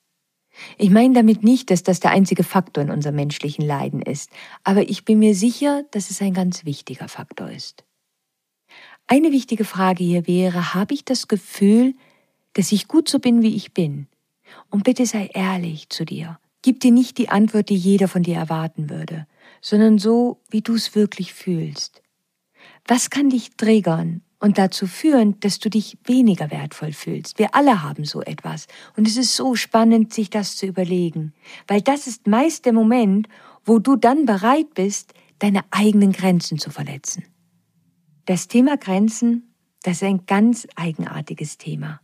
Ich 0.77 0.91
meine 0.91 1.15
damit 1.15 1.43
nicht, 1.43 1.71
dass 1.71 1.83
das 1.83 2.01
der 2.01 2.11
einzige 2.11 2.45
Faktor 2.45 2.85
in 2.85 2.91
unserem 2.91 3.17
menschlichen 3.17 3.65
Leiden 3.65 4.03
ist, 4.03 4.31
aber 4.65 4.83
ich 4.83 5.07
bin 5.07 5.19
mir 5.19 5.35
sicher, 5.35 5.85
dass 5.93 6.11
es 6.11 6.21
ein 6.21 6.35
ganz 6.35 6.67
wichtiger 6.67 7.09
Faktor 7.09 7.51
ist. 7.51 7.85
Eine 9.07 9.33
wichtige 9.33 9.65
Frage 9.65 10.05
hier 10.05 10.27
wäre, 10.27 10.75
habe 10.75 10.93
ich 10.93 11.07
das 11.07 11.27
Gefühl, 11.27 11.95
dass 12.53 12.71
ich 12.71 12.87
gut 12.87 13.09
so 13.09 13.19
bin, 13.19 13.41
wie 13.41 13.57
ich 13.57 13.73
bin? 13.73 14.09
Und 14.69 14.85
bitte 14.85 15.07
sei 15.07 15.31
ehrlich 15.33 15.89
zu 15.89 16.05
dir. 16.05 16.39
Gib 16.61 16.81
dir 16.81 16.93
nicht 16.93 17.17
die 17.17 17.31
Antwort, 17.31 17.71
die 17.71 17.77
jeder 17.77 18.09
von 18.09 18.23
dir 18.23 18.37
erwarten 18.37 18.91
würde, 18.91 19.27
sondern 19.63 19.97
so, 19.97 20.43
wie 20.51 20.61
du 20.61 20.75
es 20.75 20.95
wirklich 20.95 21.33
fühlst. 21.33 22.03
Was 22.87 23.09
kann 23.09 23.31
dich 23.31 23.57
triggern 23.57 24.21
und 24.43 24.59
dazu 24.59 24.89
führen, 24.89 25.39
dass 25.39 25.61
du 25.61 25.71
dich 25.71 25.97
weniger 26.05 26.51
wertvoll 26.51 26.93
fühlst. 26.93 27.39
Wir 27.39 27.55
alle 27.55 27.85
haben 27.85 28.05
so 28.05 28.23
etwas. 28.23 28.67
Und 28.97 29.07
es 29.07 29.17
ist 29.17 29.37
so 29.37 29.55
spannend, 29.55 30.13
sich 30.13 30.31
das 30.31 30.57
zu 30.57 30.67
überlegen. 30.67 31.33
Weil 31.69 31.81
das 31.81 32.09
ist 32.09 32.27
meist 32.27 32.67
der 32.67 32.73
Moment, 32.73 33.29
wo 33.65 33.79
du 33.79 33.95
dann 33.95 34.27
bereit 34.27 34.75
bist, 34.75 35.15
deine 35.39 35.63
eigenen 35.71 36.11
Grenzen 36.11 36.59
zu 36.59 36.71
verletzen. 36.71 37.25
Das 38.27 38.49
Thema 38.49 38.77
Grenzen, 38.77 39.55
das 39.85 39.99
ist 39.99 40.03
ein 40.03 40.27
ganz 40.27 40.67
eigenartiges 40.75 41.57
Thema. 41.57 42.01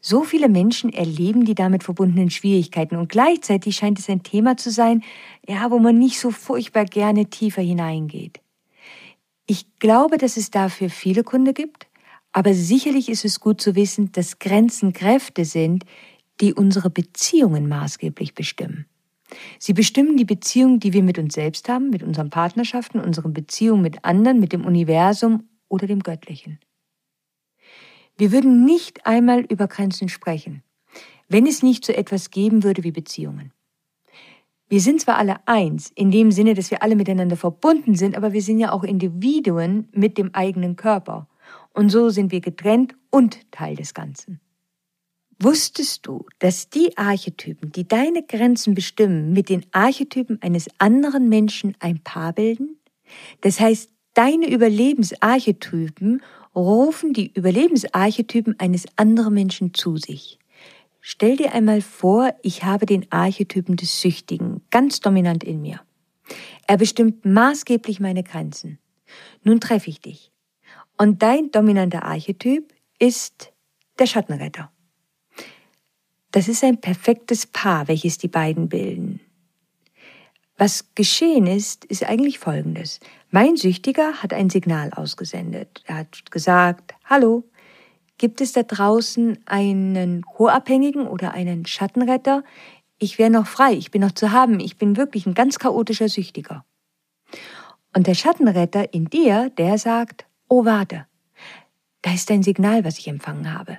So 0.00 0.24
viele 0.24 0.48
Menschen 0.48 0.92
erleben 0.92 1.44
die 1.44 1.54
damit 1.54 1.84
verbundenen 1.84 2.30
Schwierigkeiten 2.30 2.96
und 2.96 3.08
gleichzeitig 3.08 3.76
scheint 3.76 3.98
es 3.98 4.08
ein 4.08 4.22
Thema 4.22 4.56
zu 4.56 4.70
sein, 4.70 5.02
ja, 5.46 5.70
wo 5.70 5.78
man 5.78 5.98
nicht 5.98 6.18
so 6.18 6.30
furchtbar 6.30 6.84
gerne 6.84 7.26
tiefer 7.26 7.62
hineingeht. 7.62 8.40
Ich 9.46 9.78
glaube, 9.78 10.16
dass 10.16 10.36
es 10.36 10.50
dafür 10.50 10.90
viele 10.90 11.24
Gründe 11.24 11.52
gibt, 11.52 11.88
aber 12.32 12.54
sicherlich 12.54 13.08
ist 13.08 13.24
es 13.24 13.40
gut 13.40 13.60
zu 13.60 13.74
wissen, 13.74 14.12
dass 14.12 14.38
Grenzen 14.38 14.92
Kräfte 14.92 15.44
sind, 15.44 15.84
die 16.40 16.54
unsere 16.54 16.88
Beziehungen 16.88 17.68
maßgeblich 17.68 18.34
bestimmen. 18.34 18.86
Sie 19.58 19.72
bestimmen 19.72 20.16
die 20.16 20.24
Beziehung, 20.24 20.80
die 20.80 20.92
wir 20.92 21.02
mit 21.02 21.18
uns 21.18 21.34
selbst 21.34 21.68
haben, 21.68 21.90
mit 21.90 22.02
unseren 22.02 22.30
Partnerschaften, 22.30 23.00
unseren 23.00 23.32
Beziehungen 23.32 23.82
mit 23.82 24.04
anderen, 24.04 24.40
mit 24.40 24.52
dem 24.52 24.64
Universum 24.64 25.48
oder 25.68 25.86
dem 25.86 26.02
Göttlichen. 26.02 26.58
Wir 28.20 28.32
würden 28.32 28.66
nicht 28.66 29.06
einmal 29.06 29.46
über 29.46 29.66
Grenzen 29.66 30.10
sprechen, 30.10 30.62
wenn 31.30 31.46
es 31.46 31.62
nicht 31.62 31.86
so 31.86 31.94
etwas 31.94 32.30
geben 32.30 32.62
würde 32.64 32.84
wie 32.84 32.90
Beziehungen. 32.92 33.50
Wir 34.68 34.82
sind 34.82 35.00
zwar 35.00 35.16
alle 35.16 35.36
eins, 35.46 35.90
in 35.94 36.10
dem 36.10 36.30
Sinne, 36.30 36.52
dass 36.52 36.70
wir 36.70 36.82
alle 36.82 36.96
miteinander 36.96 37.38
verbunden 37.38 37.94
sind, 37.94 38.18
aber 38.18 38.34
wir 38.34 38.42
sind 38.42 38.58
ja 38.58 38.72
auch 38.72 38.84
Individuen 38.84 39.88
mit 39.92 40.18
dem 40.18 40.34
eigenen 40.34 40.76
Körper. 40.76 41.28
Und 41.72 41.88
so 41.88 42.10
sind 42.10 42.30
wir 42.30 42.42
getrennt 42.42 42.94
und 43.08 43.50
Teil 43.52 43.76
des 43.76 43.94
Ganzen. 43.94 44.38
Wusstest 45.40 46.06
du, 46.06 46.26
dass 46.40 46.68
die 46.68 46.98
Archetypen, 46.98 47.72
die 47.72 47.88
deine 47.88 48.22
Grenzen 48.22 48.74
bestimmen, 48.74 49.32
mit 49.32 49.48
den 49.48 49.64
Archetypen 49.72 50.42
eines 50.42 50.68
anderen 50.76 51.30
Menschen 51.30 51.74
ein 51.80 52.00
Paar 52.04 52.34
bilden? 52.34 52.76
Das 53.40 53.60
heißt, 53.60 53.90
deine 54.12 54.50
Überlebensarchetypen 54.50 56.20
rufen 56.60 57.12
die 57.12 57.32
Überlebensarchetypen 57.32 58.58
eines 58.58 58.86
anderen 58.96 59.34
Menschen 59.34 59.74
zu 59.74 59.96
sich. 59.96 60.38
Stell 61.00 61.36
dir 61.36 61.54
einmal 61.54 61.80
vor, 61.80 62.34
ich 62.42 62.64
habe 62.64 62.86
den 62.86 63.10
Archetypen 63.10 63.76
des 63.76 64.00
Süchtigen 64.00 64.60
ganz 64.70 65.00
dominant 65.00 65.42
in 65.42 65.62
mir. 65.62 65.80
Er 66.66 66.76
bestimmt 66.76 67.24
maßgeblich 67.24 68.00
meine 68.00 68.22
Grenzen. 68.22 68.78
Nun 69.42 69.60
treffe 69.60 69.90
ich 69.90 70.00
dich. 70.00 70.30
Und 70.98 71.22
dein 71.22 71.50
dominanter 71.50 72.04
Archetyp 72.04 72.72
ist 72.98 73.52
der 73.98 74.06
Schattenretter. 74.06 74.70
Das 76.32 76.46
ist 76.46 76.62
ein 76.62 76.80
perfektes 76.80 77.46
Paar, 77.46 77.88
welches 77.88 78.18
die 78.18 78.28
beiden 78.28 78.68
bilden. 78.68 79.20
Was 80.60 80.94
geschehen 80.94 81.46
ist, 81.46 81.86
ist 81.86 82.04
eigentlich 82.04 82.38
Folgendes. 82.38 83.00
Mein 83.30 83.56
Süchtiger 83.56 84.22
hat 84.22 84.34
ein 84.34 84.50
Signal 84.50 84.92
ausgesendet. 84.92 85.82
Er 85.86 85.96
hat 85.96 86.30
gesagt, 86.30 86.94
hallo, 87.04 87.44
Gibt 88.20 88.42
es 88.42 88.52
da 88.52 88.62
draußen 88.62 89.38
einen 89.46 90.20
Co-Abhängigen 90.20 91.06
oder 91.06 91.32
einen 91.32 91.64
Schattenretter? 91.64 92.44
Ich 92.98 93.18
wäre 93.18 93.30
noch 93.30 93.46
frei, 93.46 93.72
ich 93.72 93.90
bin 93.90 94.02
noch 94.02 94.12
zu 94.12 94.30
haben, 94.30 94.60
ich 94.60 94.76
bin 94.76 94.98
wirklich 94.98 95.24
ein 95.24 95.32
ganz 95.32 95.58
chaotischer 95.58 96.10
Süchtiger. 96.10 96.66
Und 97.96 98.08
der 98.08 98.12
Schattenretter 98.12 98.92
in 98.92 99.06
dir, 99.06 99.48
der 99.56 99.78
sagt, 99.78 100.26
oh 100.50 100.66
warte, 100.66 101.06
da 102.02 102.12
ist 102.12 102.30
ein 102.30 102.42
Signal, 102.42 102.84
was 102.84 102.98
ich 102.98 103.08
empfangen 103.08 103.54
habe. 103.54 103.78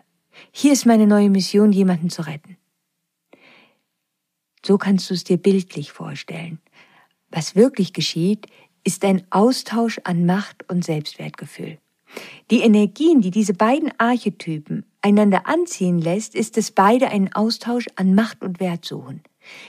Hier 0.49 0.73
ist 0.73 0.87
meine 0.87 1.05
neue 1.05 1.29
Mission, 1.29 1.71
jemanden 1.71 2.09
zu 2.09 2.23
retten. 2.23 2.57
So 4.65 4.79
kannst 4.79 5.07
du 5.11 5.13
es 5.13 5.23
dir 5.23 5.37
bildlich 5.37 5.91
vorstellen. 5.91 6.57
Was 7.31 7.55
wirklich 7.55 7.93
geschieht, 7.93 8.47
ist 8.83 9.05
ein 9.05 9.23
Austausch 9.29 9.99
an 10.03 10.25
Macht 10.25 10.69
und 10.69 10.83
Selbstwertgefühl. 10.83 11.77
Die 12.49 12.61
Energien, 12.61 13.21
die 13.21 13.31
diese 13.31 13.53
beiden 13.53 13.91
Archetypen 13.97 14.85
einander 15.01 15.47
anziehen 15.47 15.99
lässt, 15.99 16.35
ist, 16.35 16.57
dass 16.57 16.71
beide 16.71 17.07
einen 17.07 17.31
Austausch 17.33 17.87
an 17.95 18.13
Macht 18.15 18.41
und 18.43 18.59
Wert 18.59 18.85
suchen. 18.85 19.21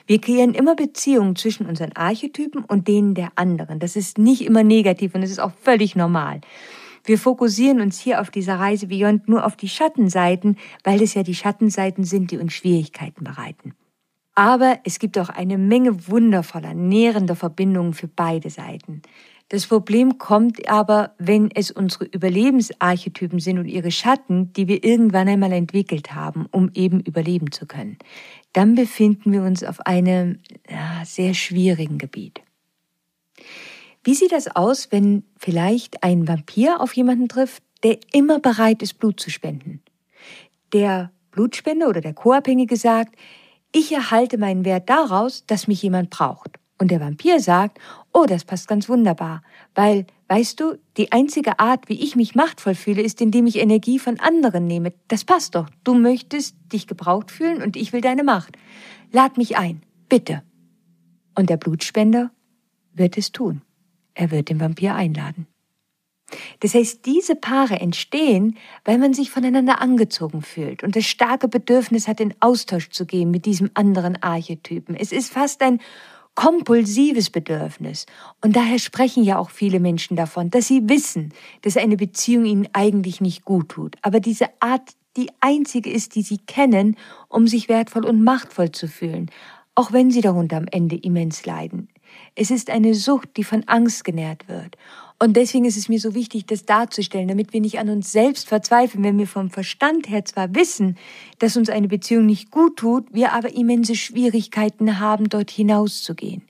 Wir 0.07 0.21
kreieren 0.21 0.55
immer 0.55 0.75
Beziehungen 0.75 1.37
zwischen 1.37 1.67
unseren 1.67 1.93
Archetypen 1.93 2.65
und 2.65 2.89
denen 2.89 3.15
der 3.15 3.33
anderen. 3.37 3.79
Das 3.79 3.97
ist 3.97 4.19
nicht 4.19 4.43
immer 4.43 4.65
negativ 4.65 5.15
und 5.15 5.23
es 5.23 5.31
ist 5.31 5.39
auch 5.39 5.53
völlig 5.63 5.97
normal. 5.97 6.41
Wir 7.05 7.19
fokussieren 7.19 7.81
uns 7.81 7.99
hier 7.99 8.21
auf 8.21 8.31
dieser 8.31 8.57
Reise 8.57 8.87
Beyond 8.87 9.29
nur 9.29 9.45
auf 9.47 9.57
die 9.57 9.69
Schattenseiten, 9.69 10.57
weil 10.85 11.03
es 11.03 11.15
ja 11.15 11.23
die 11.23 11.35
Schattenseiten 11.35 12.05
sind, 12.05 12.31
die 12.31 12.39
uns 12.39 12.53
Schwierigkeiten 12.53 13.25
bereiten. 13.25 13.75
Aber 14.35 14.79
es 14.85 14.99
gibt 14.99 15.19
auch 15.19 15.29
eine 15.29 15.59
Menge 15.59 16.09
wundervoller, 16.09 16.75
nährender 16.75 17.37
Verbindungen 17.37 17.93
für 17.93 18.09
beide 18.09 18.49
Seiten. 18.49 19.03
Das 19.53 19.67
Problem 19.67 20.17
kommt 20.17 20.67
aber, 20.67 21.15
wenn 21.19 21.51
es 21.51 21.71
unsere 21.71 22.07
Überlebensarchetypen 22.07 23.39
sind 23.39 23.59
und 23.59 23.69
ihre 23.69 23.91
Schatten, 23.91 24.51
die 24.55 24.67
wir 24.67 24.83
irgendwann 24.83 25.29
einmal 25.29 25.53
entwickelt 25.53 26.15
haben, 26.15 26.47
um 26.51 26.71
eben 26.73 27.01
überleben 27.01 27.53
zu 27.53 27.67
können. 27.67 27.99
Dann 28.55 28.75
befinden 28.75 29.31
wir 29.31 29.43
uns 29.43 29.63
auf 29.63 29.81
einem 29.81 30.39
ja, 30.71 31.03
sehr 31.05 31.35
schwierigen 31.35 31.99
Gebiet. 31.99 32.41
Wie 34.03 34.15
sieht 34.15 34.33
das 34.33 34.49
aus, 34.57 34.91
wenn 34.91 35.25
vielleicht 35.37 36.03
ein 36.03 36.27
Vampir 36.27 36.81
auf 36.81 36.95
jemanden 36.95 37.29
trifft, 37.29 37.63
der 37.83 37.99
immer 38.15 38.41
bereit 38.41 38.81
ist, 38.81 38.99
Blut 38.99 39.21
zu 39.21 39.29
spenden? 39.29 39.83
Der 40.73 41.13
Blutspender 41.31 41.89
oder 41.89 42.01
der 42.01 42.15
Co-Abhängige 42.15 42.77
sagt, 42.77 43.17
ich 43.73 43.93
erhalte 43.93 44.39
meinen 44.39 44.65
Wert 44.65 44.89
daraus, 44.89 45.45
dass 45.47 45.67
mich 45.67 45.83
jemand 45.83 46.11
braucht. 46.11 46.59
Und 46.79 46.91
der 46.91 47.01
Vampir 47.01 47.41
sagt, 47.41 47.79
oh, 48.13 48.25
das 48.27 48.45
passt 48.45 48.69
ganz 48.69 48.89
wunderbar, 48.89 49.43
weil, 49.75 50.07
weißt 50.29 50.59
du, 50.59 50.79
die 50.97 51.13
einzige 51.13 51.59
Art, 51.59 51.89
wie 51.89 52.03
ich 52.03 52.17
mich 52.17 52.35
machtvoll 52.35 52.75
fühle, 52.75 53.03
ist, 53.03 53.21
indem 53.21 53.47
ich 53.47 53.59
Energie 53.59 53.99
von 53.99 54.19
anderen 54.19 54.67
nehme. 54.67 54.93
Das 55.09 55.25
passt 55.25 55.55
doch. 55.55 55.69
Du 55.85 55.95
möchtest 55.95 56.57
dich 56.73 56.87
gebraucht 56.87 57.31
fühlen 57.31 57.63
und 57.63 57.77
ich 57.77 57.93
will 57.93 58.01
deine 58.01 58.25
Macht. 58.25 58.57
Lad 59.13 59.37
mich 59.39 59.57
ein, 59.57 59.83
bitte. 60.09 60.43
Und 61.35 61.51
der 61.51 61.57
Blutspender 61.57 62.31
wird 62.93 63.17
es 63.17 63.33
tun. 63.33 63.63
Er 64.15 64.31
wird 64.31 64.49
den 64.49 64.61
Vampir 64.61 64.95
einladen. 64.95 65.47
Das 66.61 66.75
heißt, 66.75 67.05
diese 67.07 67.35
Paare 67.35 67.81
entstehen, 67.81 68.57
weil 68.85 68.99
man 68.99 69.15
sich 69.15 69.31
voneinander 69.31 69.81
angezogen 69.81 70.43
fühlt 70.43 70.83
und 70.83 70.97
das 70.97 71.05
starke 71.05 71.49
Bedürfnis 71.49 72.09
hat, 72.09 72.21
in 72.21 72.35
Austausch 72.41 72.91
zu 72.91 73.07
gehen 73.07 73.31
mit 73.31 73.47
diesem 73.47 73.71
anderen 73.75 74.23
Archetypen. 74.23 74.97
Es 74.97 75.13
ist 75.13 75.33
fast 75.33 75.63
ein 75.63 75.81
kompulsives 76.35 77.31
Bedürfnis. 77.31 78.07
Und 78.41 78.57
daher 78.57 78.79
sprechen 78.79 79.23
ja 79.23 79.39
auch 79.39 79.51
viele 79.51 79.81
Menschen 79.81 80.17
davon, 80.17 80.51
dass 80.51 80.67
sie 80.67 80.89
wissen, 80.89 81.33
dass 81.61 81.77
eine 81.77 81.97
Beziehung 81.97 82.47
ihnen 82.47 82.69
eigentlich 82.73 83.21
nicht 83.21 83.45
gut 83.45 83.69
tut. 83.69 83.97
Aber 84.03 84.21
diese 84.21 84.47
Art 84.61 84.93
die 85.17 85.31
einzige 85.41 85.91
ist, 85.91 86.15
die 86.15 86.23
sie 86.23 86.39
kennen, 86.39 86.97
um 87.29 87.47
sich 87.47 87.69
wertvoll 87.69 88.07
und 88.07 88.25
machtvoll 88.25 88.73
zu 88.73 88.89
fühlen, 88.89 89.31
auch 89.75 89.93
wenn 89.93 90.11
sie 90.11 90.21
darunter 90.21 90.57
am 90.57 90.67
Ende 90.71 90.97
immens 90.97 91.45
leiden. 91.45 91.89
Es 92.35 92.51
ist 92.51 92.71
eine 92.71 92.95
Sucht, 92.95 93.37
die 93.37 93.45
von 93.45 93.65
Angst 93.69 94.05
genährt 94.05 94.49
wird. 94.49 94.77
Und 95.23 95.35
deswegen 95.35 95.67
ist 95.67 95.77
es 95.77 95.89
mir 95.89 96.01
so 96.01 96.17
wichtig, 96.17 96.47
das 96.47 96.65
darzustellen, 96.65 97.29
damit 97.29 97.53
wir 97.53 97.61
nicht 97.61 97.79
an 97.79 97.89
uns 97.91 98.11
selbst 98.11 98.49
verzweifeln, 98.49 99.05
wenn 99.05 99.19
wir 99.19 99.29
vom 99.29 99.51
Verstand 99.51 100.09
her 100.09 100.25
zwar 100.25 100.53
wissen, 100.57 100.97
dass 101.39 101.57
uns 101.57 101.69
eine 101.69 101.87
Beziehung 101.87 102.27
nicht 102.27 102.51
gut 102.51 102.79
tut, 102.79 103.07
wir 103.15 103.33
aber 103.33 103.55
immense 103.55 103.95
Schwierigkeiten 103.95 104.99
haben, 104.99 105.29
dort 105.29 105.53
hinauszugehen. 105.53 106.43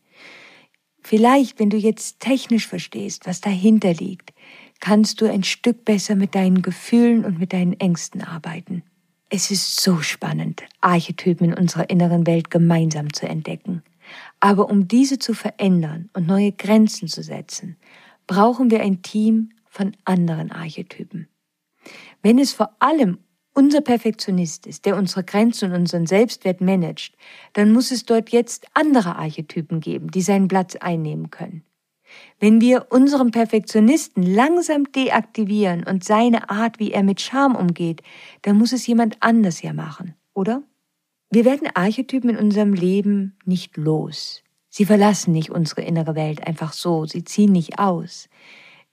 Vielleicht, 1.03 1.59
wenn 1.59 1.69
du 1.69 1.77
jetzt 1.77 2.21
technisch 2.21 2.67
verstehst, 2.67 3.27
was 3.27 3.43
dahinter 3.43 3.93
liegt, 3.93 4.33
kannst 4.81 5.21
du 5.21 5.31
ein 5.31 5.45
Stück 5.45 5.85
besser 5.85 6.15
mit 6.15 6.35
deinen 6.35 6.63
Gefühlen 6.63 7.27
und 7.27 7.39
mit 7.39 7.53
deinen 7.53 7.79
Ängsten 7.79 8.23
arbeiten. 8.23 8.83
Es 9.29 9.51
ist 9.51 9.83
so 9.83 10.01
spannend, 10.01 10.63
Archetypen 10.81 11.49
in 11.51 11.59
unserer 11.59 11.91
inneren 11.91 12.27
Welt 12.27 12.51
gemeinsam 12.51 13.13
zu 13.13 13.29
entdecken. 13.29 13.83
Aber 14.41 14.71
um 14.71 14.89
diese 14.89 15.19
zu 15.19 15.35
verändern 15.35 16.09
und 16.15 16.27
neue 16.27 16.53
Grenzen 16.53 17.07
zu 17.09 17.23
setzen, 17.23 17.77
brauchen 18.27 18.71
wir 18.71 18.81
ein 18.81 19.03
Team 19.03 19.51
von 19.69 19.97
anderen 20.05 20.51
Archetypen. 20.51 21.29
Wenn 22.23 22.39
es 22.39 22.53
vor 22.53 22.77
allem 22.79 23.19
unser 23.55 23.81
Perfektionist 23.81 24.67
ist, 24.67 24.87
der 24.87 24.97
unsere 24.97 25.25
Grenzen 25.25 25.71
und 25.71 25.81
unseren 25.81 26.07
Selbstwert 26.07 26.61
managt, 26.61 27.17
dann 27.53 27.73
muss 27.73 27.91
es 27.91 28.05
dort 28.05 28.31
jetzt 28.31 28.67
andere 28.75 29.17
Archetypen 29.17 29.81
geben, 29.81 30.11
die 30.11 30.23
seinen 30.23 30.49
Platz 30.49 30.77
einnehmen 30.77 31.31
können. 31.31 31.65
Wenn 32.39 32.61
wir 32.61 32.87
unseren 32.91 33.31
Perfektionisten 33.31 34.23
langsam 34.23 34.91
deaktivieren 34.93 35.85
und 35.85 36.05
seine 36.05 36.51
Art, 36.51 36.79
wie 36.79 36.93
er 36.93 37.03
mit 37.03 37.21
Charme 37.21 37.57
umgeht, 37.57 38.03
dann 38.43 38.59
muss 38.59 38.73
es 38.73 38.87
jemand 38.87 39.17
anders 39.21 39.63
ja 39.63 39.73
machen, 39.73 40.15
oder? 40.35 40.63
Wir 41.31 41.47
werden 41.47 41.69
Archetypen 41.73 42.31
in 42.31 42.37
unserem 42.37 42.75
Leben 42.75 43.39
nicht 43.47 43.79
los. 43.79 44.43
Sie 44.75 44.87
verlassen 44.87 45.33
nicht 45.33 45.51
unsere 45.51 45.83
innere 45.83 46.15
Welt 46.15 46.47
einfach 46.47 46.73
so, 46.73 47.05
sie 47.05 47.25
ziehen 47.25 47.53
nicht 47.53 47.79
aus. 47.79 48.31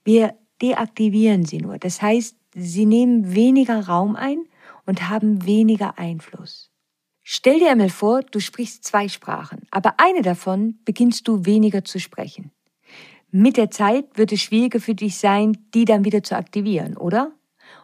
Wir 0.04 0.34
deaktivieren 0.60 1.46
sie 1.46 1.56
nur. 1.56 1.78
Das 1.78 2.02
heißt, 2.02 2.36
sie 2.54 2.84
nehmen 2.84 3.34
weniger 3.34 3.86
Raum 3.86 4.14
ein 4.14 4.44
und 4.84 5.08
haben 5.08 5.46
weniger 5.46 5.98
Einfluss. 5.98 6.70
Stell 7.22 7.60
dir 7.60 7.70
einmal 7.70 7.88
vor, 7.88 8.20
du 8.22 8.40
sprichst 8.40 8.84
zwei 8.84 9.08
Sprachen, 9.08 9.62
aber 9.70 9.94
eine 9.96 10.20
davon 10.20 10.78
beginnst 10.84 11.26
du 11.26 11.46
weniger 11.46 11.82
zu 11.82 11.98
sprechen. 11.98 12.50
Mit 13.30 13.56
der 13.56 13.70
Zeit 13.70 14.18
wird 14.18 14.32
es 14.32 14.42
schwieriger 14.42 14.80
für 14.80 14.94
dich 14.94 15.16
sein, 15.16 15.56
die 15.72 15.86
dann 15.86 16.04
wieder 16.04 16.22
zu 16.22 16.36
aktivieren, 16.36 16.98
oder? 16.98 17.32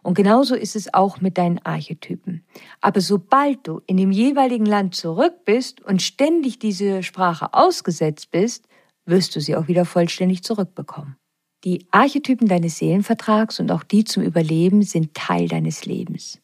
Und 0.07 0.15
genauso 0.15 0.55
ist 0.55 0.77
es 0.77 0.95
auch 0.95 1.21
mit 1.21 1.37
deinen 1.37 1.59
Archetypen. 1.67 2.45
Aber 2.81 3.01
sobald 3.01 3.67
du 3.67 3.81
in 3.89 3.97
dem 3.97 4.13
jeweiligen 4.13 4.65
Land 4.65 4.95
zurück 4.95 5.45
bist 5.45 5.81
und 5.81 6.01
ständig 6.01 6.61
diese 6.61 7.03
Sprache 7.03 7.53
ausgesetzt 7.53 8.31
bist, 8.31 8.69
wirst 9.05 9.35
du 9.35 9.41
sie 9.41 9.57
auch 9.57 9.67
wieder 9.67 9.85
vollständig 9.85 10.45
zurückbekommen. 10.45 11.17
Die 11.65 11.89
Archetypen 11.91 12.47
deines 12.47 12.79
Seelenvertrags 12.79 13.59
und 13.59 13.73
auch 13.73 13.83
die 13.83 14.05
zum 14.05 14.23
Überleben 14.23 14.83
sind 14.83 15.13
Teil 15.15 15.49
deines 15.49 15.87
Lebens. 15.87 16.39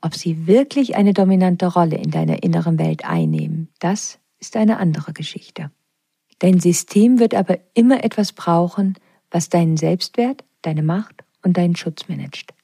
Ob 0.00 0.14
sie 0.14 0.46
wirklich 0.46 0.94
eine 0.94 1.14
dominante 1.14 1.66
Rolle 1.66 1.96
in 1.96 2.12
deiner 2.12 2.44
inneren 2.44 2.78
Welt 2.78 3.04
einnehmen, 3.04 3.70
das 3.80 4.20
ist 4.38 4.54
eine 4.54 4.76
andere 4.76 5.12
Geschichte. 5.12 5.72
Dein 6.38 6.60
System 6.60 7.18
wird 7.18 7.34
aber 7.34 7.58
immer 7.74 8.04
etwas 8.04 8.32
brauchen, 8.32 8.94
was 9.32 9.48
deinen 9.48 9.76
Selbstwert, 9.76 10.44
deine 10.62 10.84
Macht 10.84 11.24
und 11.42 11.56
deinen 11.56 11.74
Schutz 11.74 12.06
managt. 12.06 12.54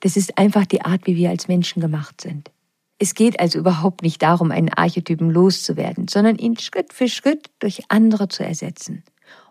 Das 0.00 0.16
ist 0.16 0.38
einfach 0.38 0.66
die 0.66 0.82
Art, 0.82 1.06
wie 1.06 1.16
wir 1.16 1.30
als 1.30 1.48
Menschen 1.48 1.80
gemacht 1.80 2.20
sind. 2.20 2.50
Es 2.98 3.14
geht 3.14 3.40
also 3.40 3.58
überhaupt 3.58 4.02
nicht 4.02 4.22
darum, 4.22 4.50
einen 4.50 4.68
Archetypen 4.68 5.30
loszuwerden, 5.30 6.06
sondern 6.08 6.36
ihn 6.36 6.56
Schritt 6.56 6.92
für 6.92 7.08
Schritt 7.08 7.50
durch 7.58 7.82
andere 7.88 8.28
zu 8.28 8.44
ersetzen. 8.44 9.02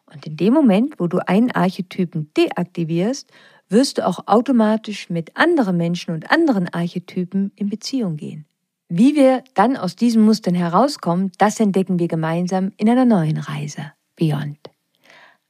Und 0.06 0.26
in 0.26 0.38
dem 0.38 0.54
Moment, 0.54 1.00
wo 1.00 1.08
du 1.08 1.20
einen 1.28 1.52
Archetypen 1.52 2.32
deaktivierst, 2.38 3.30
wirst 3.70 3.98
du 3.98 4.08
auch 4.08 4.28
automatisch 4.28 5.10
mit 5.10 5.36
anderen 5.38 5.78
Menschen 5.78 6.14
und 6.14 6.32
anderen 6.32 6.68
Archetypen 6.70 7.52
in 7.56 7.70
Beziehung 7.70 8.18
gehen. 8.18 8.46
Wie 8.90 9.16
wir 9.16 9.44
dann 9.54 9.78
aus 9.78 9.96
diesen 9.96 10.24
Mustern 10.24 10.54
herauskommen, 10.54 11.32
das 11.38 11.60
entdecken 11.62 11.98
wir 11.98 12.10
gemeinsam 12.10 12.74
in 12.76 12.90
einer 12.90 13.06
neuen 13.06 13.38
Reise, 13.38 13.94
Beyond. 14.18 14.60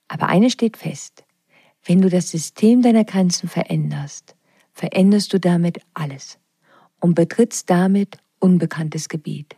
Aber 0.07 0.27
eines 0.27 0.53
steht 0.53 0.77
fest. 0.77 1.23
Wenn 1.83 2.01
du 2.01 2.09
das 2.09 2.29
System 2.29 2.83
deiner 2.83 3.03
Grenzen 3.03 3.49
veränderst, 3.49 4.35
veränderst 4.73 5.33
du 5.33 5.39
damit 5.39 5.79
alles 5.93 6.39
und 6.99 7.15
betrittst 7.15 7.69
damit 7.69 8.17
unbekanntes 8.39 9.09
Gebiet. 9.09 9.55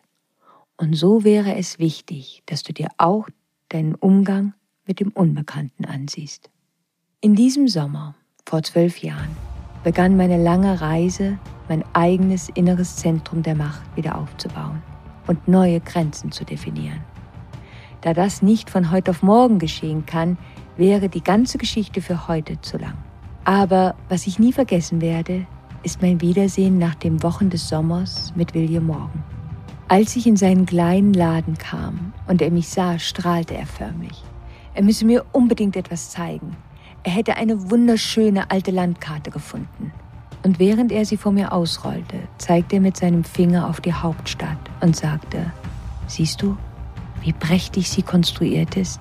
Und 0.77 0.95
so 0.95 1.23
wäre 1.23 1.55
es 1.55 1.79
wichtig, 1.79 2.43
dass 2.45 2.63
du 2.63 2.73
dir 2.73 2.89
auch 2.97 3.27
deinen 3.69 3.95
Umgang 3.95 4.53
mit 4.85 4.99
dem 4.99 5.11
Unbekannten 5.11 5.85
ansiehst. 5.85 6.49
In 7.21 7.35
diesem 7.35 7.67
Sommer, 7.67 8.15
vor 8.45 8.63
zwölf 8.63 8.97
Jahren, 8.97 9.35
begann 9.83 10.17
meine 10.17 10.41
lange 10.41 10.81
Reise 10.81 11.37
mein 11.69 11.83
eigenes 11.93 12.49
inneres 12.49 12.97
Zentrum 12.97 13.43
der 13.43 13.55
Macht 13.55 13.95
wieder 13.95 14.17
aufzubauen 14.17 14.81
und 15.27 15.47
neue 15.47 15.79
Grenzen 15.79 16.31
zu 16.31 16.43
definieren. 16.43 17.01
Da 18.01 18.13
das 18.13 18.41
nicht 18.41 18.69
von 18.69 18.91
heute 18.91 19.11
auf 19.11 19.23
morgen 19.23 19.59
geschehen 19.59 20.05
kann, 20.05 20.37
wäre 20.75 21.07
die 21.07 21.23
ganze 21.23 21.57
Geschichte 21.57 22.01
für 22.01 22.27
heute 22.27 22.59
zu 22.59 22.77
lang. 22.77 22.97
Aber 23.45 23.95
was 24.09 24.27
ich 24.27 24.39
nie 24.39 24.53
vergessen 24.53 25.01
werde, 25.01 25.45
ist 25.83 26.01
mein 26.01 26.21
Wiedersehen 26.21 26.77
nach 26.77 26.95
den 26.95 27.21
Wochen 27.23 27.49
des 27.49 27.67
Sommers 27.67 28.33
mit 28.35 28.53
William 28.53 28.85
Morgan. 28.85 29.23
Als 29.89 30.15
ich 30.15 30.25
in 30.25 30.37
seinen 30.37 30.65
kleinen 30.65 31.13
Laden 31.13 31.57
kam 31.57 32.13
und 32.27 32.41
er 32.41 32.51
mich 32.51 32.69
sah, 32.69 32.99
strahlte 32.99 33.55
er 33.55 33.65
förmlich. 33.65 34.23
Er 34.73 34.83
müsse 34.83 35.05
mir 35.05 35.25
unbedingt 35.33 35.75
etwas 35.75 36.09
zeigen. 36.09 36.55
Er 37.03 37.11
hätte 37.11 37.35
eine 37.35 37.69
wunderschöne 37.69 38.49
alte 38.49 38.71
Landkarte 38.71 39.29
gefunden 39.29 39.91
und 40.43 40.59
während 40.59 40.91
er 40.91 41.05
sie 41.05 41.17
vor 41.17 41.31
mir 41.31 41.51
ausrollte, 41.53 42.19
zeigte 42.37 42.75
er 42.75 42.81
mit 42.81 42.97
seinem 42.97 43.23
Finger 43.23 43.69
auf 43.69 43.81
die 43.81 43.93
Hauptstadt 43.93 44.57
und 44.81 44.95
sagte, 44.95 45.51
siehst 46.07 46.41
du, 46.41 46.57
wie 47.21 47.33
prächtig 47.33 47.89
sie 47.89 48.01
konstruiert 48.03 48.75
ist? 48.75 48.99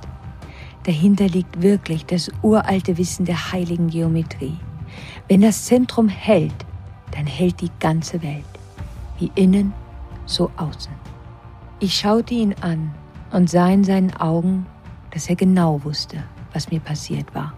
Dahinter 0.85 1.29
liegt 1.29 1.63
wirklich 1.63 2.07
das 2.07 2.31
uralte 2.43 2.99
Wissen 2.99 3.25
der 3.25 3.53
heiligen 3.53 3.89
Geometrie. 3.89 4.57
Wenn 5.29 5.43
das 5.43 5.65
Zentrum 5.65 6.09
hält, 6.09 6.67
dann 7.13 7.27
hält 7.27 7.61
die 7.61 7.71
ganze 7.79 8.23
Welt, 8.23 8.45
wie 9.19 9.31
innen, 9.35 9.73
so 10.27 10.51
außen. 10.57 10.93
Ich 11.79 11.95
schaute 11.95 12.35
ihn 12.35 12.55
an 12.61 12.93
und 13.33 13.51
sah 13.51 13.69
in 13.69 13.85
seinen 13.85 14.15
Augen, 14.17 14.67
dass 15.11 15.29
er 15.29 15.37
genau 15.37 15.83
wusste, 15.85 16.23
was 16.53 16.71
mir 16.71 16.81
passiert 16.81 17.35
war. 17.35 17.53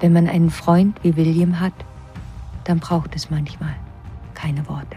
Wenn 0.00 0.12
man 0.12 0.28
einen 0.28 0.50
Freund 0.50 0.98
wie 1.02 1.16
William 1.16 1.60
hat, 1.60 1.74
dann 2.64 2.80
braucht 2.80 3.14
es 3.14 3.30
manchmal 3.30 3.74
keine 4.34 4.66
Worte. 4.68 4.96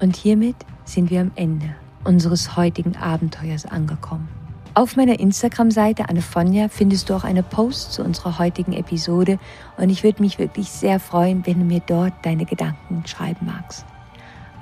Und 0.00 0.16
hiermit 0.16 0.56
sind 0.84 1.10
wir 1.10 1.20
am 1.20 1.30
Ende 1.34 1.74
unseres 2.04 2.56
heutigen 2.56 2.96
Abenteuers 2.96 3.66
angekommen. 3.66 4.28
Auf 4.74 4.96
meiner 4.96 5.18
Instagram-Seite 5.18 6.08
Annefonja 6.08 6.68
findest 6.68 7.10
du 7.10 7.14
auch 7.14 7.24
eine 7.24 7.42
Post 7.42 7.92
zu 7.92 8.02
unserer 8.02 8.38
heutigen 8.38 8.72
Episode 8.72 9.38
und 9.76 9.90
ich 9.90 10.04
würde 10.04 10.22
mich 10.22 10.38
wirklich 10.38 10.70
sehr 10.70 11.00
freuen, 11.00 11.44
wenn 11.46 11.58
du 11.58 11.64
mir 11.64 11.82
dort 11.86 12.12
deine 12.22 12.44
Gedanken 12.44 13.04
schreiben 13.06 13.46
magst. 13.46 13.84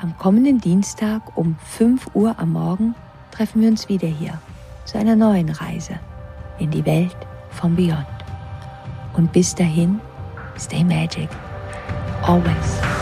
Am 0.01 0.17
kommenden 0.17 0.61
Dienstag 0.61 1.37
um 1.37 1.57
5 1.65 2.15
Uhr 2.15 2.39
am 2.39 2.53
Morgen 2.53 2.95
treffen 3.31 3.61
wir 3.61 3.69
uns 3.69 3.89
wieder 3.89 4.09
hier 4.09 4.41
zu 4.85 4.99
einer 4.99 5.17
neuen 5.17 5.51
Reise 5.51 6.01
in 6.59 6.71
die 6.71 6.87
Welt 6.87 7.17
von 7.51 7.77
Beyond. 7.77 8.07
Und 9.15 9.33
bis 9.33 9.55
dahin, 9.55 10.01
stay 10.57 10.85
magic. 10.85 11.29
always. 12.29 12.98